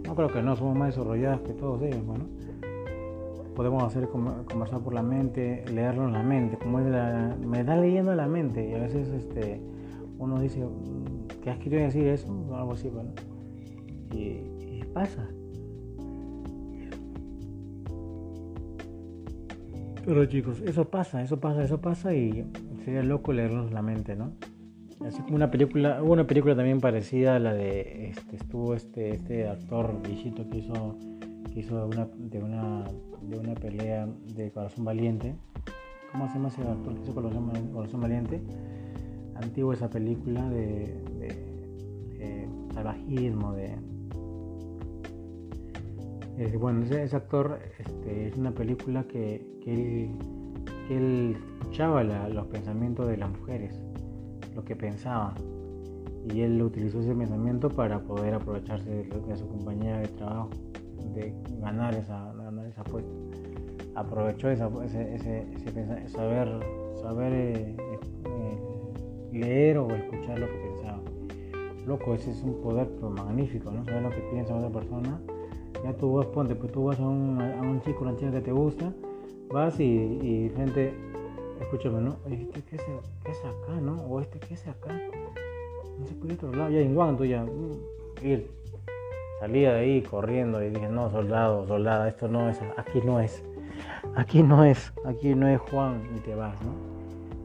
[0.06, 2.26] No creo que no, somos más desarrollados que todos ellos, bueno.
[3.56, 8.28] Podemos hacer conversar por la mente, leerlo en la mente, como me da leyendo la
[8.28, 9.60] mente y a veces este
[10.20, 12.28] uno dice, mm, ¿qué has querido decir eso?
[12.50, 13.12] O algo así, bueno.
[14.12, 15.28] Y, pasa.
[20.08, 22.50] Pero chicos, eso pasa, eso pasa, eso pasa y
[22.86, 24.32] sería loco leernos la mente, ¿no?
[25.06, 29.10] Así como una película, hubo una película también parecida a la de, este, estuvo este,
[29.10, 30.96] este actor viejito que hizo,
[31.54, 32.86] que hizo una, de, una,
[33.22, 35.36] de una pelea de Corazón Valiente.
[36.14, 38.42] ¿Cómo se llama ese actor que hizo Corazón Valiente?
[39.36, 41.04] antiguo esa película de,
[42.74, 43.76] salvajismo, de...
[46.60, 49.44] bueno, ese, actor este, es una película que,
[50.90, 53.82] él, escuchaba los pensamientos de las mujeres,
[54.56, 55.34] lo que pensaban,
[56.32, 60.50] y él utilizó ese pensamiento para poder aprovecharse de, su compañía de trabajo,
[61.16, 63.12] de ganar esa, ganar esa apuesta.
[63.96, 66.48] Aprovechó ese, ese, saber,
[67.02, 67.76] saber eh,
[69.32, 71.02] leer o escuchar lo que pensaba.
[71.88, 73.84] Loco, ese es un poder magnífico, ¿no?
[73.86, 75.20] Saber lo que piensa otra persona.
[75.88, 78.42] Ya tú vas, ponte, pues tú vas a un, a un chico, una chica que
[78.42, 78.92] te gusta,
[79.50, 80.94] vas y, y gente,
[81.62, 82.18] escúchame, ¿no?
[82.30, 82.82] ¿Este qué es,
[83.24, 83.94] qué es acá, no?
[84.02, 84.92] O este qué es acá.
[85.98, 88.52] No sé por otro lado, ya en cuanto ya, mm, ir.
[89.40, 93.42] Salía de ahí corriendo y dije, no, soldado, soldada, esto no es, aquí no es,
[94.14, 96.98] aquí no es, aquí no es Juan, y te vas, ¿no?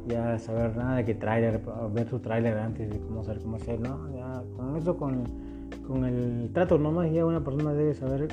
[0.08, 1.60] ya saber nada de que trailer,
[1.92, 4.12] ver su trailer antes de cómo saber cómo hacer, ¿no?
[4.12, 5.51] Ya con eso, con,
[5.86, 8.28] con el trato nomás, ya una persona debe saber,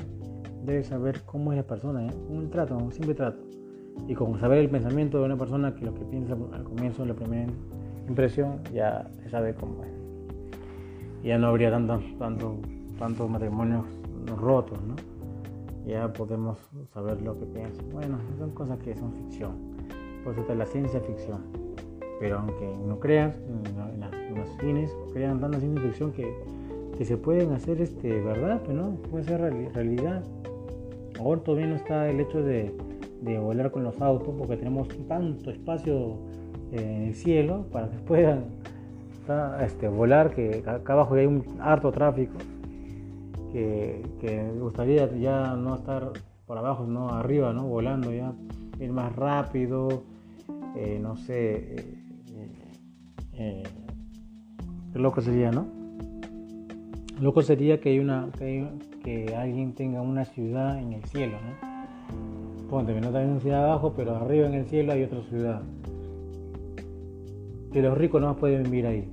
[0.64, 2.14] debe saber cómo es la persona, ¿eh?
[2.28, 3.40] Un trato, un simple trato.
[4.06, 7.14] Y con saber el pensamiento de una persona que lo que piensa al comienzo, la
[7.14, 7.50] primera
[8.08, 9.90] impresión, ya se sabe cómo es.
[11.22, 12.56] Ya no habría tantos, tantos,
[12.98, 13.84] tantos matrimonios
[14.38, 14.96] rotos, ¿no?
[15.86, 16.58] Ya podemos
[16.92, 17.82] saber lo que piensa.
[17.92, 19.52] Bueno, son cosas que son ficción.
[20.22, 21.40] Por eso está la ciencia ficción.
[22.20, 24.00] Pero aunque no creas, en,
[24.36, 26.32] los cines crean tanta ciencia ficción que,
[27.00, 30.22] que se pueden hacer este, verdad, pero no, puede ser realidad.
[31.18, 32.74] Ahora todavía no está el hecho de,
[33.22, 36.18] de volar con los autos porque tenemos tanto espacio
[36.72, 38.44] en el cielo para que puedan
[39.62, 42.36] este, volar, que acá abajo hay un harto tráfico,
[43.50, 46.12] que, me gustaría ya no estar
[46.46, 47.66] por abajo, no arriba, ¿no?
[47.66, 48.34] volando ya,
[48.78, 50.02] ir más rápido,
[50.76, 51.94] eh, no sé, eh,
[53.32, 53.62] eh,
[54.92, 55.79] qué loco sería, ¿no?
[57.20, 58.30] Loco sería que, hay una,
[59.04, 62.68] que, alguien tenga una ciudad en el cielo, ¿no?
[62.70, 65.60] Ponte que no una ciudad abajo, pero arriba en el cielo hay otra ciudad.
[67.72, 69.08] Que los ricos no pueden vivir ahí.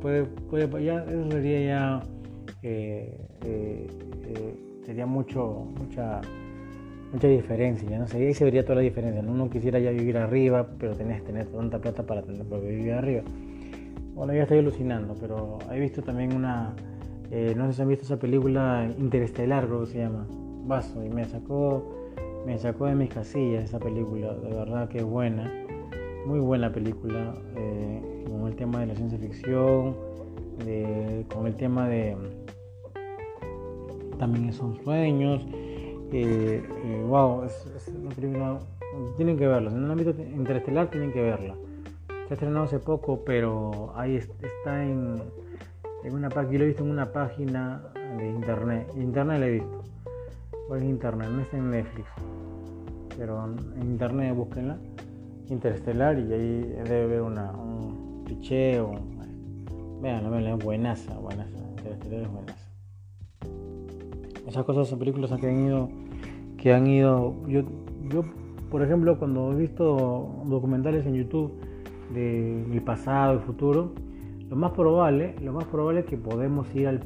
[0.00, 2.02] Puede, puede, ya, eso sería ya.
[2.62, 3.86] Eh, eh,
[4.24, 4.54] eh,
[4.86, 6.22] sería mucho, mucha,
[7.12, 7.98] mucha diferencia.
[7.98, 8.06] ¿no?
[8.06, 9.20] sé, ahí se vería toda la diferencia.
[9.20, 9.32] ¿no?
[9.32, 13.22] Uno quisiera ya vivir arriba, pero tenés que tener tanta plata para, para vivir arriba.
[14.14, 16.74] Bueno, ya estoy alucinando, pero he visto también una
[17.30, 20.26] eh, no sé si han visto esa película Interestelar, creo que se llama.
[20.66, 21.82] Vaso, y me sacó,
[22.46, 24.34] me sacó de mis casillas esa película.
[24.34, 25.52] De verdad que es buena.
[26.26, 27.34] Muy buena película.
[27.56, 29.96] Eh, con el tema de la ciencia ficción.
[31.34, 32.16] con el tema de.
[34.18, 35.46] También son sueños.
[36.12, 36.62] Eh,
[37.06, 38.58] wow, es, una película.
[39.16, 39.70] Tienen que verla.
[39.70, 41.54] En el ámbito interestelar tienen que verla.
[42.26, 45.22] Se ha estrenado hace poco, pero ahí está en
[46.04, 47.82] en una página, he visto en una página
[48.16, 48.88] de internet.
[48.96, 49.82] Internet lo he visto.
[50.66, 51.28] ¿Cuál es internet?
[51.30, 52.08] No está en Netflix.
[53.16, 53.44] Pero
[53.76, 54.78] en internet búsquenla.
[55.48, 58.92] Interestelar y ahí debe haber una, un picheo.
[60.00, 61.58] Vean, vean, es buenaza, buenaza.
[61.70, 62.68] Interestelar es buenaza.
[64.46, 65.90] Esas cosas, son películas que han ido,
[66.56, 67.62] que han ido, yo,
[68.08, 68.24] yo
[68.70, 71.52] por ejemplo, cuando he visto documentales en YouTube
[72.12, 73.92] del pasado y futuro,
[74.48, 77.00] lo más probable, lo más probable es que podemos ir al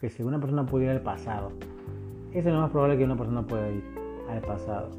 [0.00, 1.52] que si una persona puede ir al pasado.
[2.32, 3.84] Eso es lo más probable que una persona pueda ir
[4.28, 4.90] al pasado.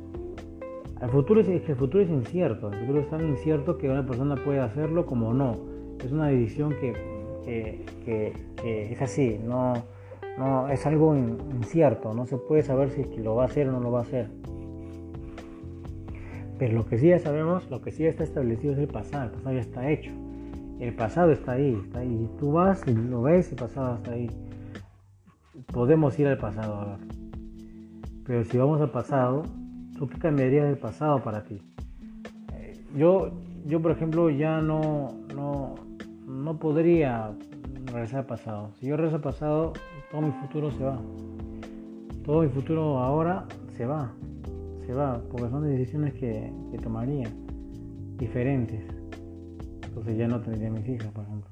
[1.01, 4.05] El futuro es, que el futuro es incierto, el futuro es tan incierto que una
[4.05, 5.57] persona puede hacerlo como no.
[6.03, 6.93] Es una decisión que,
[7.43, 8.33] que,
[8.63, 9.73] es así, no,
[10.37, 13.73] no, es algo incierto, no se puede saber si que lo va a hacer o
[13.73, 14.29] no lo va a hacer.
[16.57, 19.25] Pero lo que sí ya sabemos, lo que sí ya está establecido es el pasado,
[19.25, 20.11] el pasado ya está hecho.
[20.79, 22.29] El pasado está ahí, está ahí.
[22.37, 24.29] Tú vas lo ves, el pasado está ahí.
[25.71, 26.97] Podemos ir al pasado ahora.
[28.25, 29.43] Pero si vamos al pasado,
[29.97, 31.61] ¿tú qué cambiarías del pasado para ti?
[32.53, 33.31] Eh, yo,
[33.65, 35.75] yo por ejemplo, ya no, no,
[36.27, 37.31] no podría
[37.85, 38.71] regresar al pasado.
[38.79, 39.73] Si yo regreso al pasado,
[40.11, 40.99] todo mi futuro se va.
[42.25, 43.45] Todo mi futuro ahora
[43.77, 44.11] se va.
[44.85, 47.29] Se va, porque son decisiones que, que tomaría
[48.17, 48.94] diferentes
[49.95, 51.49] entonces ya no tendría mis hijas, por ejemplo.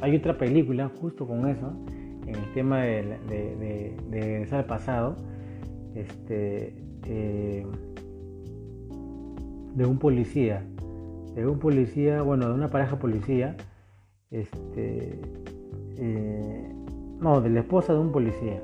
[0.00, 1.72] Hay otra película justo con eso,
[2.26, 5.14] en el tema de, de, regresar al pasado,
[5.94, 6.74] este,
[7.06, 7.64] eh,
[9.72, 10.64] de un policía,
[11.36, 13.56] de un policía, bueno, de una pareja policía,
[14.32, 15.20] este,
[15.98, 16.72] eh,
[17.20, 18.60] no, de la esposa de un policía,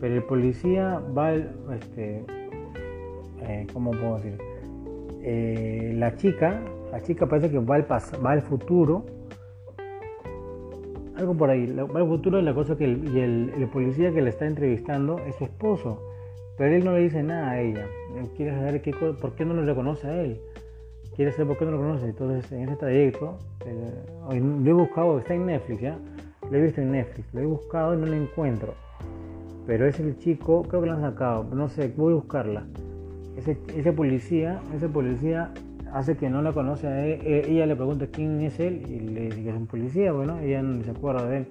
[0.00, 2.24] pero el policía va, este,
[3.42, 4.36] eh, ¿cómo puedo decir?
[5.94, 9.04] la chica la chica parece que va al, va al futuro.
[11.16, 11.66] Algo por ahí.
[11.74, 15.44] Va al futuro la cosa que el, y policía que le está entrevistando es su
[15.44, 16.00] esposo.
[16.58, 17.86] Pero él no le dice nada a ella.
[18.36, 20.40] Quiere saber qué, por qué no lo reconoce a él.
[21.14, 22.06] Quiere saber por qué no lo conoce.
[22.06, 25.98] Entonces, en ese trayecto, eh, lo he buscado, está en Netflix, ¿ya?
[26.50, 27.32] Lo he visto en Netflix.
[27.34, 28.74] Lo he buscado y no lo encuentro.
[29.66, 31.44] Pero es el chico, creo que lo han sacado.
[31.44, 32.64] No sé, voy a buscarla.
[33.36, 35.52] Ese policía, ese policía
[35.96, 37.20] hace que no la conoce a él.
[37.24, 40.38] E, ella le pregunta quién es él y le dice que es un policía, bueno,
[40.38, 41.46] ella no se acuerda de él.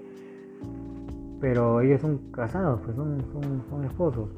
[1.42, 3.18] Pero ellos son casados, pues son,
[3.70, 4.30] son, esposos.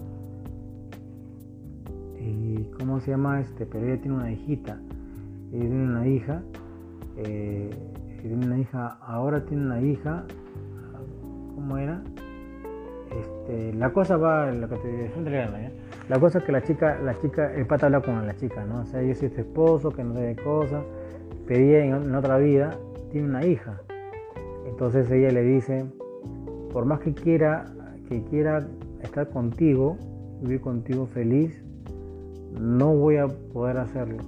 [2.19, 3.65] ¿Y cómo se llama este?
[3.65, 4.79] Pero ella tiene una hijita.
[5.51, 6.41] Ella tiene una hija.
[7.17, 7.69] Eh,
[8.21, 10.25] tiene una hija, ahora tiene una hija.
[11.55, 12.01] ¿Cómo era?
[13.11, 15.71] Este, la cosa va, lo que te ¿eh?
[16.09, 18.81] La cosa es que la chica, la chica, el pata habla con la chica, ¿no?
[18.81, 20.85] O sea, yo soy su esposo, que no sé de cosas,
[21.45, 22.77] pedía en, otra vida,
[23.11, 23.81] tiene una hija.
[24.65, 25.85] Entonces ella le dice,
[26.71, 27.65] por más que quiera,
[28.07, 28.65] que quiera
[29.01, 29.97] estar contigo,
[30.41, 31.61] vivir contigo feliz,
[32.57, 34.23] no voy a poder hacerlo.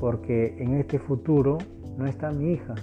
[0.00, 1.58] Porque en este futuro
[1.96, 2.74] no está mi hija.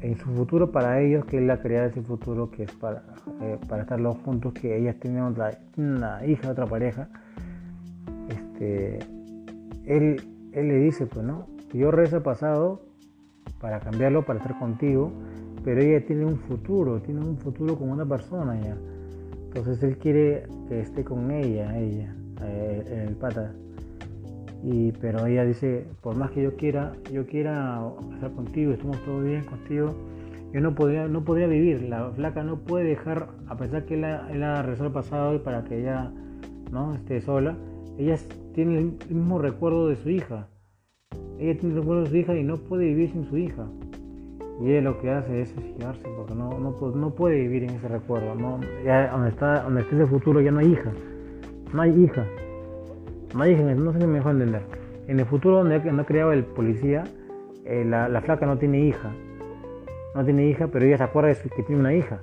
[0.00, 3.04] En su futuro para ellos, que es la creada de ese futuro, que es para,
[3.40, 7.08] eh, para estar los juntos, que ellas tienen otra, una hija otra pareja,
[8.28, 8.98] este,
[9.86, 10.22] él,
[10.52, 12.82] él le dice, pues no, yo rezo pasado
[13.60, 15.12] para cambiarlo, para estar contigo,
[15.64, 18.76] pero ella tiene un futuro, tiene un futuro con una persona ya.
[19.48, 23.52] Entonces él quiere que esté con ella, ella, eh, el pata.
[24.62, 27.80] Y, pero ella dice, por más que yo quiera, yo quiera
[28.14, 29.94] estar contigo, estamos todos bien contigo,
[30.52, 31.82] yo no podría, no podría vivir.
[31.82, 35.80] La flaca no puede dejar, a pesar que él ha, él el pasado para que
[35.80, 36.10] ella
[36.70, 37.56] no esté sola,
[37.98, 38.16] ella
[38.54, 40.48] tiene el mismo recuerdo de su hija.
[41.38, 43.66] Ella tiene el recuerdo de su hija y no puede vivir sin su hija.
[44.60, 48.34] Y ella lo que hace es suicidarse porque no, no, puede vivir en ese recuerdo.
[48.34, 50.92] No, ya donde está, donde está ese futuro ya no hay hija.
[51.72, 52.26] No hay hija.
[53.34, 54.62] No hay hija, no sé si me dejó entender.
[55.06, 57.04] En el futuro donde no creaba el policía,
[57.64, 59.12] eh, la, flaca no tiene hija.
[60.18, 62.18] No tiene hija, pero ella se acuerda de que tiene una hija.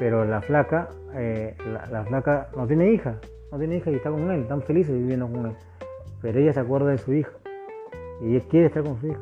[0.00, 1.54] Pero la flaca, eh,
[1.92, 3.20] la, flaca no tiene hija.
[3.52, 5.52] No tiene hija y está con él, están felices viviendo con él.
[6.20, 7.30] Pero ella se acuerda de su hija.
[8.20, 9.20] Y ella quiere estar con su hija.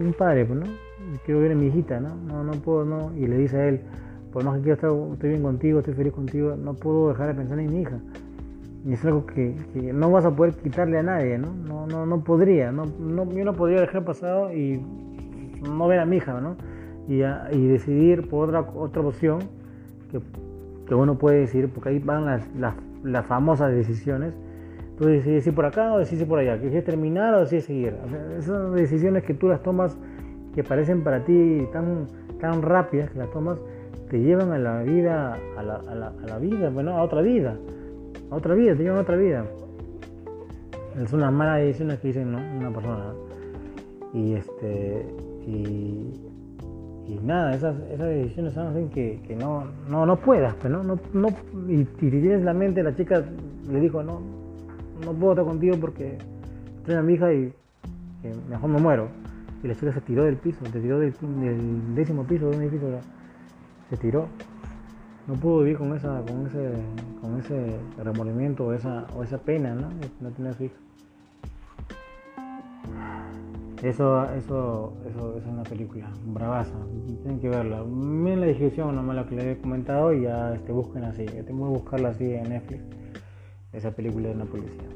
[0.00, 0.66] Un padre, pues, ¿no?
[1.24, 2.12] quiero ver a mi hijita, ¿no?
[2.26, 3.16] No, no puedo, no.
[3.16, 3.82] Y le dice a él,
[4.32, 7.34] por más que quiero estar, estoy bien contigo, estoy feliz contigo, no puedo dejar de
[7.34, 8.00] pensar en mi hija.
[8.84, 9.54] Y es algo que,
[9.94, 11.54] no vas a poder quitarle a nadie, ¿no?
[11.54, 14.84] No, no, no podría, no, no, yo no podría dejar pasado y
[15.62, 16.56] no ver a mi hija, ¿no?
[17.10, 19.40] Y, decidir por otra, otra opción
[20.12, 20.20] que,
[20.86, 24.32] que, uno puede decidir, porque ahí van las, las, las famosas decisiones.
[24.96, 27.96] Tú decides ir por acá o decides por allá, quieres terminar o decides seguir.
[28.38, 29.98] esas decisiones que tú las tomas
[30.54, 32.06] que parecen para ti tan,
[32.40, 33.58] tan rápidas que las tomas,
[34.08, 37.22] te llevan a la vida, a la, a la, a la vida, bueno, a otra
[37.22, 37.56] vida,
[38.30, 39.44] a otra vida, te llevan a otra vida.
[41.08, 43.14] Son las malas decisiones que dicen una persona.
[44.12, 45.06] Y este
[45.46, 46.29] y,
[47.06, 50.82] y nada, esas, esas decisiones hacen que, que no, no, no puedas, pues, ¿no?
[50.82, 51.28] No, no,
[51.68, 53.22] y, si tienes la mente, la chica
[53.70, 54.20] le dijo, no,
[55.04, 56.18] no puedo estar contigo porque
[56.78, 57.52] estoy a mi hija y
[58.48, 59.08] mejor me muero
[59.62, 61.14] y la chica se tiró del piso, se tiró del,
[61.94, 62.88] décimo piso de un edificio,
[63.88, 64.26] se tiró.
[65.26, 66.72] No pudo vivir con esa, con ese,
[67.20, 69.88] con ese remordimiento o esa, o esa pena, ¿no?
[70.20, 70.76] No tener a su hija.
[73.82, 76.74] Eso, eso, eso, es una película bravaza,
[77.22, 77.82] tienen que verla.
[77.82, 81.24] Miren la descripción nomás lo que les he comentado y ya este, busquen así.
[81.24, 82.82] Tengo que buscarla así en Netflix,
[83.72, 84.88] esa película de una policía.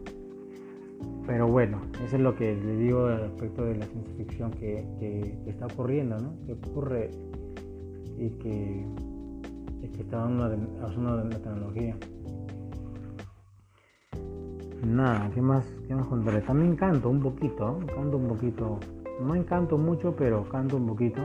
[1.26, 5.64] Pero bueno, eso es lo que le digo respecto de la ciencia ficción que, está
[5.64, 6.34] ocurriendo, ¿no?
[6.44, 7.10] Que ocurre
[8.18, 8.84] y que,
[9.80, 11.96] que está usando la tecnología.
[14.84, 16.40] Nada, ¿qué más, qué más contarle?
[16.42, 18.78] También canto un poquito, canto un poquito.
[19.20, 21.20] No encanto mucho, pero canto un poquito.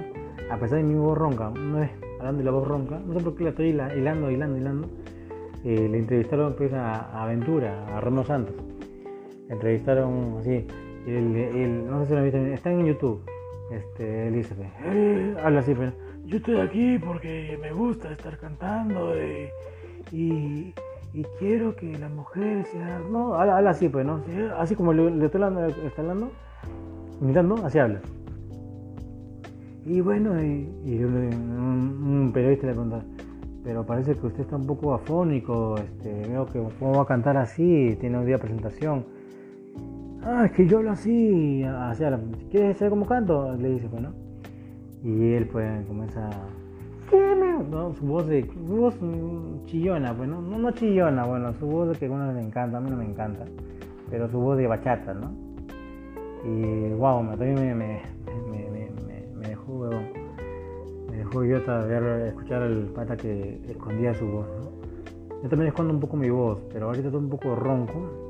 [0.49, 3.19] A pesar de mi voz ronca, no es hablando de la voz ronca, no sé
[3.23, 4.87] por qué la estoy hilando, hilando, hilando.
[5.63, 8.55] Eh, le entrevistaron pues, a Aventura, a Romeo Santos
[9.49, 10.65] entrevistaron así,
[11.07, 13.21] no sé si lo viste, está en YouTube,
[13.71, 15.91] este, Elizabeth, eh, habla así, pero
[16.25, 19.49] yo estoy aquí porque me gusta estar cantando y,
[20.11, 20.73] y,
[21.39, 24.21] quiero que la mujer sea, no, habla, así, pues, ¿no?
[24.57, 26.31] Así como le, estoy hablando, está hablando,
[27.21, 28.01] imitando, así habla.
[29.85, 33.03] Y bueno, y, un, periodista le pregunta,
[33.63, 37.37] pero parece que usted está un poco afónico, este, veo que cómo va a cantar
[37.37, 39.19] así, tiene un día de presentación
[40.23, 43.55] ah, es que yo hablo así, hacia ¿quieres saber cómo canto?
[43.55, 44.13] Le dice, pues, ¿no?
[45.03, 46.29] Y él, pues, comienza,
[47.11, 47.93] ¿no?
[47.93, 48.95] Su voz de, su voz
[49.65, 50.41] chillona, pues, ¿no?
[50.41, 53.05] No, chillona, bueno, su voz de que a uno le encanta, a mí no me
[53.05, 53.45] encanta,
[54.09, 55.31] pero su voz de bachata, ¿no?
[56.45, 58.01] Y, wow, también me, me,
[58.51, 58.89] me,
[59.35, 59.89] me, dejó.
[61.09, 64.69] Me dejó yo ver, escuchar al pata que escondía su voz, ¿no?
[65.43, 68.29] Yo también escondo un poco mi voz, pero ahorita estoy un poco ronco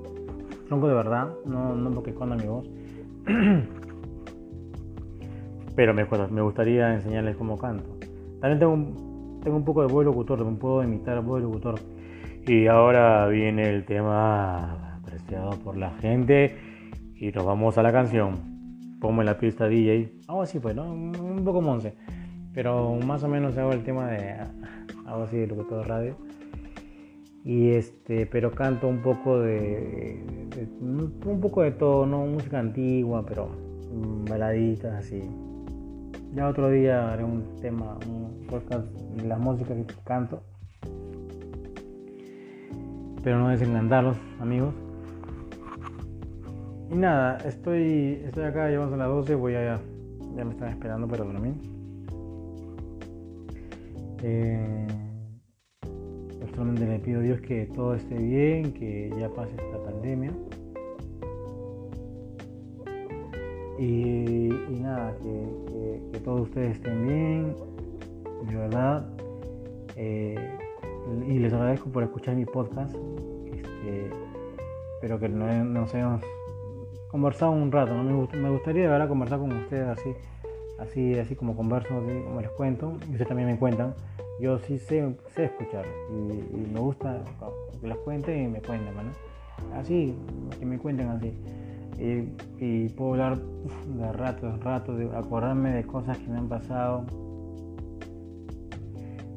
[0.69, 2.69] ronco de verdad, no, no porque con mi voz.
[5.75, 7.85] Pero me, me gustaría enseñarles cómo canto.
[8.41, 8.73] También tengo
[9.55, 11.79] un, poco de voz locutor, me puedo imitar voz locutor.
[12.47, 16.55] Y ahora viene el tema apreciado por la gente
[17.15, 18.97] y nos vamos a la canción.
[18.99, 20.19] Pongo en la pista DJ.
[20.27, 20.91] Algo así pues, ¿no?
[20.91, 21.95] Un poco monce.
[22.53, 24.35] Pero más o menos hago el tema de
[25.05, 26.15] algo así de locutor radio
[27.43, 30.21] y este pero canto un poco de,
[30.81, 33.49] un poco de todo no música antigua pero
[34.29, 35.21] baladitas así
[36.33, 40.43] ya otro día haré un tema un podcast de la música que canto
[43.23, 44.73] pero no desencantarlos amigos
[46.91, 49.79] y nada, estoy, estoy acá, llevamos a las 12, voy a,
[50.35, 51.53] ya me están esperando para dormir.
[54.23, 54.87] Eh,
[56.55, 60.31] solamente le pido a Dios que todo esté bien, que ya pase esta pandemia.
[63.79, 64.49] Y,
[64.81, 67.55] nada, que, todos ustedes estén bien,
[68.47, 69.07] de verdad.
[69.95, 70.35] Eh,
[71.25, 72.93] y les agradezco por escuchar mi podcast.
[73.45, 74.09] Este,
[74.95, 76.21] espero que nos hayamos
[77.09, 77.93] conversado un rato.
[77.93, 78.03] ¿no?
[78.03, 80.13] Me, gustaría de verdad conversar con ustedes así,
[80.77, 81.89] así, así como converso,
[82.25, 82.97] como les cuento.
[83.07, 83.95] Y ustedes también me cuentan.
[84.41, 87.23] Yo sí sé, sé escuchar y, me gusta
[87.79, 89.75] que las cuenten y me cuenten, ¿no?
[89.77, 90.15] Así,
[90.59, 91.33] que me cuenten así.
[91.99, 97.05] Y, puedo hablar de rato, de rato, de acordarme de cosas que me han pasado,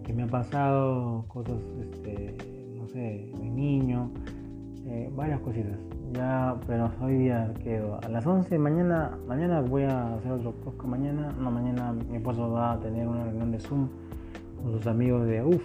[0.05, 2.37] que me han pasado, cosas, este,
[2.77, 4.13] no sé, de niño,
[4.87, 5.77] eh, varias cositas.
[6.13, 7.99] Ya, pero hoy día quedo.
[8.01, 11.33] A las 11 mañana, mañana voy a hacer otro podcast mañana.
[11.33, 13.89] No, mañana mi esposo va a tener una reunión de Zoom
[14.63, 15.63] con sus amigos de UF.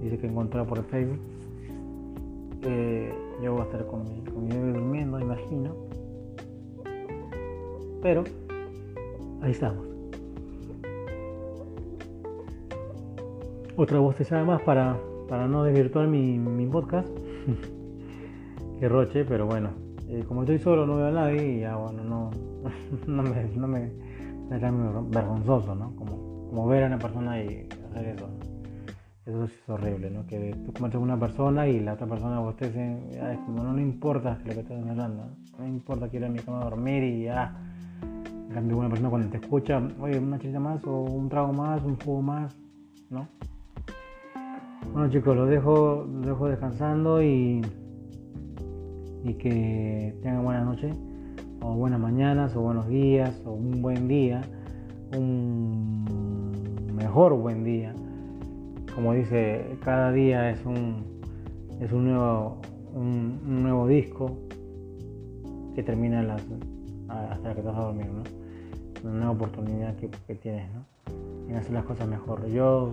[0.00, 1.18] Dice que encontró por Facebook.
[3.42, 5.87] yo voy a estar con con mi bebé durmiendo, imagino.
[8.02, 8.24] Pero
[9.42, 9.86] ahí estamos.
[13.76, 17.08] Otra voz te llama más para, para no desvirtuar mi, mi podcast.
[18.80, 19.70] que roche, pero bueno,
[20.08, 22.30] eh, como estoy solo, no veo a nadie y ya, bueno, no,
[23.06, 23.92] no me, no me,
[25.10, 25.94] vergonzoso, ¿no?
[25.96, 28.28] Como, como ver a una persona y hacer eso.
[29.28, 30.26] Eso es horrible, ¿no?
[30.26, 33.74] Que tú cometes con una persona y la otra persona vos te es como no
[33.74, 35.26] le importa lo que estás hablando,
[35.58, 37.54] no, importa que ir a mi cama a dormir y ya.
[38.48, 41.84] En cambio, una persona cuando te escucha, oye, una chiste más o un trago más,
[41.84, 42.56] un jugo más,
[43.10, 43.28] ¿no?
[44.94, 47.60] Bueno chicos, lo dejo, lo dejo descansando y
[49.24, 50.96] y que tengan buenas noches,
[51.60, 54.40] o buenas mañanas, o buenos días, o un buen día,
[55.14, 56.06] un
[56.94, 57.94] mejor buen día.
[58.94, 61.04] Como dice, cada día es un,
[61.80, 62.60] es un, nuevo,
[62.94, 64.38] un, nuevo disco
[65.74, 66.42] que termina las,
[67.08, 68.22] hasta que te vas a dormir, ¿no?
[69.04, 70.84] Una nueva oportunidad que, tienes, ¿no?
[71.48, 72.46] En hacer las cosas mejor.
[72.48, 72.90] Yo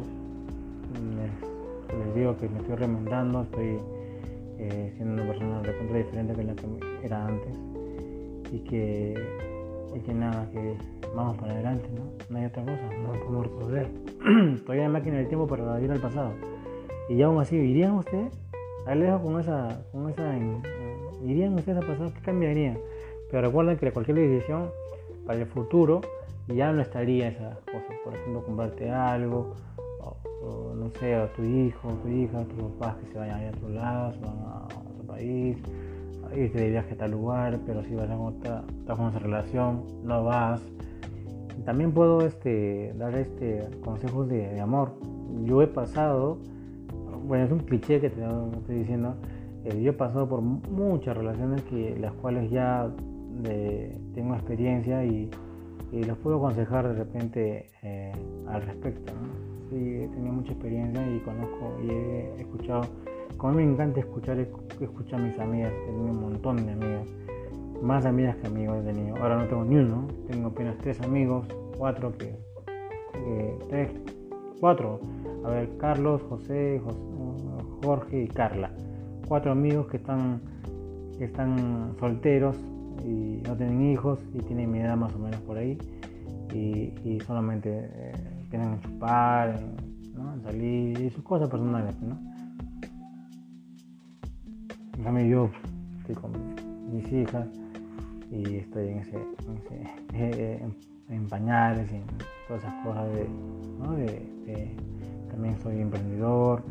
[1.17, 3.79] les, digo que me estoy remendando, estoy
[4.59, 7.57] eh, siendo una persona recontra diferente que la que era antes
[8.51, 9.15] y que,
[9.95, 10.75] y que nada, que
[11.15, 12.03] vamos para adelante, ¿no?
[12.29, 13.87] No hay otra cosa, no podemos retroceder.
[14.63, 16.33] Todavía hay máquina del tiempo para ir al pasado.
[17.09, 18.33] Y aún así, ¿irían ustedes?
[18.85, 20.37] Dejo con esa, con esa
[21.23, 22.11] ¿irían ustedes al pasado?
[22.13, 22.77] ¿Qué cambiarían?
[23.31, 24.69] Pero recuerden que cualquier decisión
[25.25, 26.01] para el futuro
[26.47, 27.95] ya no estaría esas cosas.
[28.03, 29.55] Por ejemplo, comprarte algo,
[30.75, 33.69] no sé, a tu hijo, tu hija, a tus papás que se vayan a otro
[33.69, 35.94] lado, se van a otro país, a
[36.35, 39.83] irte de viaje a tal lugar, pero si vas a otra, estás con esa relación,
[40.03, 40.61] no vas.
[41.65, 44.93] También puedo este, dar este, consejos de, amor.
[45.43, 46.37] Yo he pasado,
[47.25, 49.15] bueno, es un cliché que te estoy diciendo,
[49.63, 52.89] eh, yo he pasado por muchas relaciones que las cuales ya
[54.13, 55.29] tengo experiencia y,
[55.91, 58.11] y los puedo aconsejar de repente eh,
[58.47, 59.13] al respecto.
[59.13, 59.55] ¿no?
[59.69, 62.81] sí he tenido mucha experiencia y conozco y he escuchado,
[63.45, 66.71] como a mí me encanta escuchar, escuchar a mis amigas, he tenido un montón de
[66.71, 67.07] amigas,
[67.79, 71.45] más amigas que amigos he tenido, ahora no tengo ni uno, tengo apenas tres amigos,
[71.77, 72.35] cuatro que,
[73.69, 73.91] tres,
[74.59, 74.99] cuatro,
[75.43, 76.81] a ver, Carlos, José,
[77.83, 78.71] Jorge y Carla,
[79.27, 80.41] cuatro amigos que están,
[81.19, 82.57] están solteros
[83.03, 85.77] y no tienen hijos y tienen mi edad más o menos por ahí.
[86.51, 88.13] Y, solamente eh,
[88.49, 89.59] tienen que chupar,
[90.43, 92.17] salir y sus cosas personales, ¿no?
[94.97, 95.49] En cambio yo
[95.99, 96.31] estoy con
[96.91, 97.47] mis hijas
[98.31, 99.57] y estoy en ese, en,
[100.13, 100.69] ese, eh,
[101.09, 102.03] en, pañales y en
[102.47, 103.27] todas esas cosas de,
[103.79, 103.93] ¿no?
[103.93, 104.75] de,
[105.29, 106.63] también soy emprendedor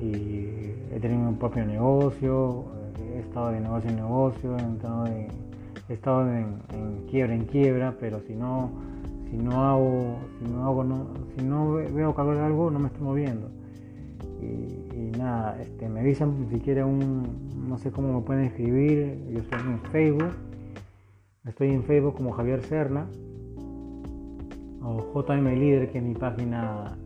[0.00, 2.64] y he tenido mi propio negocio,
[3.14, 5.46] he estado de negocio en negocio, he estado en
[5.88, 6.56] he estado en,
[7.08, 8.70] quiebra en quiebra, pero si no,
[9.30, 10.84] si no hago, si no hago,
[11.36, 13.48] si no veo que algo, no me estoy moviendo.
[14.98, 19.60] Nada, este, me avisan si quieren un, no sé cómo me pueden escribir, yo estoy
[19.60, 20.32] en Facebook,
[21.46, 23.06] estoy en Facebook como Javier Serna,
[24.82, 26.96] o JM Líder, que es mi página,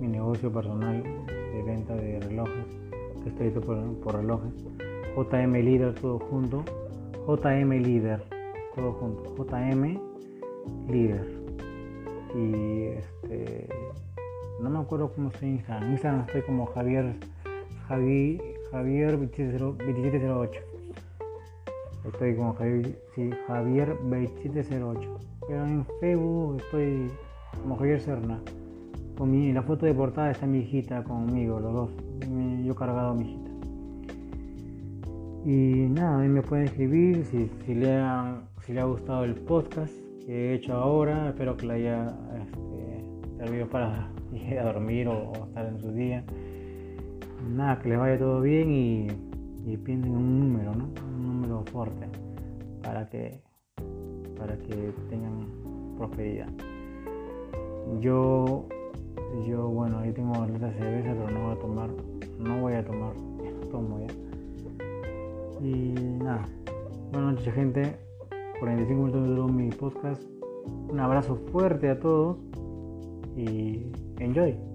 [0.00, 2.66] mi negocio personal de venta de relojes,
[3.22, 4.52] que estoy hecho por, por relojes,
[5.16, 6.64] JM Líder todo junto.
[7.26, 8.22] JM Líder,
[8.74, 9.98] todo junto, JM
[10.88, 11.26] Líder.
[12.34, 13.68] Y este,
[14.60, 15.84] no me acuerdo cómo estoy en Instagram.
[15.84, 17.16] En Instagram estoy como Javier,
[17.88, 18.40] Javi,
[18.70, 20.60] Javier 2708.
[22.04, 25.18] Estoy con Javier, sí, Javier 2708.
[25.46, 27.10] Pero en Facebook estoy
[27.62, 28.40] como Javier Serna.
[29.16, 31.90] Con mi, la foto de portada está mi hijita conmigo, los dos.
[32.64, 33.50] Yo cargado a mi hijita.
[35.44, 39.34] Y nada, a me pueden escribir si, si, le ha, si le ha gustado el
[39.34, 39.92] podcast
[40.24, 41.28] que he hecho ahora.
[41.28, 44.08] Espero que le haya este, servido para
[44.50, 46.24] ir a dormir o, estar en su día.
[47.54, 49.06] Nada, que les vaya todo bien y,
[49.66, 50.88] y piensen en un número, ¿no?
[51.06, 52.06] Un número fuerte
[52.82, 53.40] para que,
[54.38, 55.46] para que tengan
[55.96, 56.48] prosperidad.
[58.00, 58.66] Yo,
[59.46, 61.90] yo bueno, ahí tengo de cerveza, pero no voy a tomar,
[62.38, 63.12] no voy a tomar,
[63.70, 64.06] tomo ya.
[65.62, 66.46] Y nada,
[67.12, 67.96] buenas noches gente,
[68.60, 70.22] 45 minutos duró mi podcast.
[70.88, 72.38] Un abrazo fuerte a todos
[73.36, 73.82] y
[74.18, 74.73] enjoy.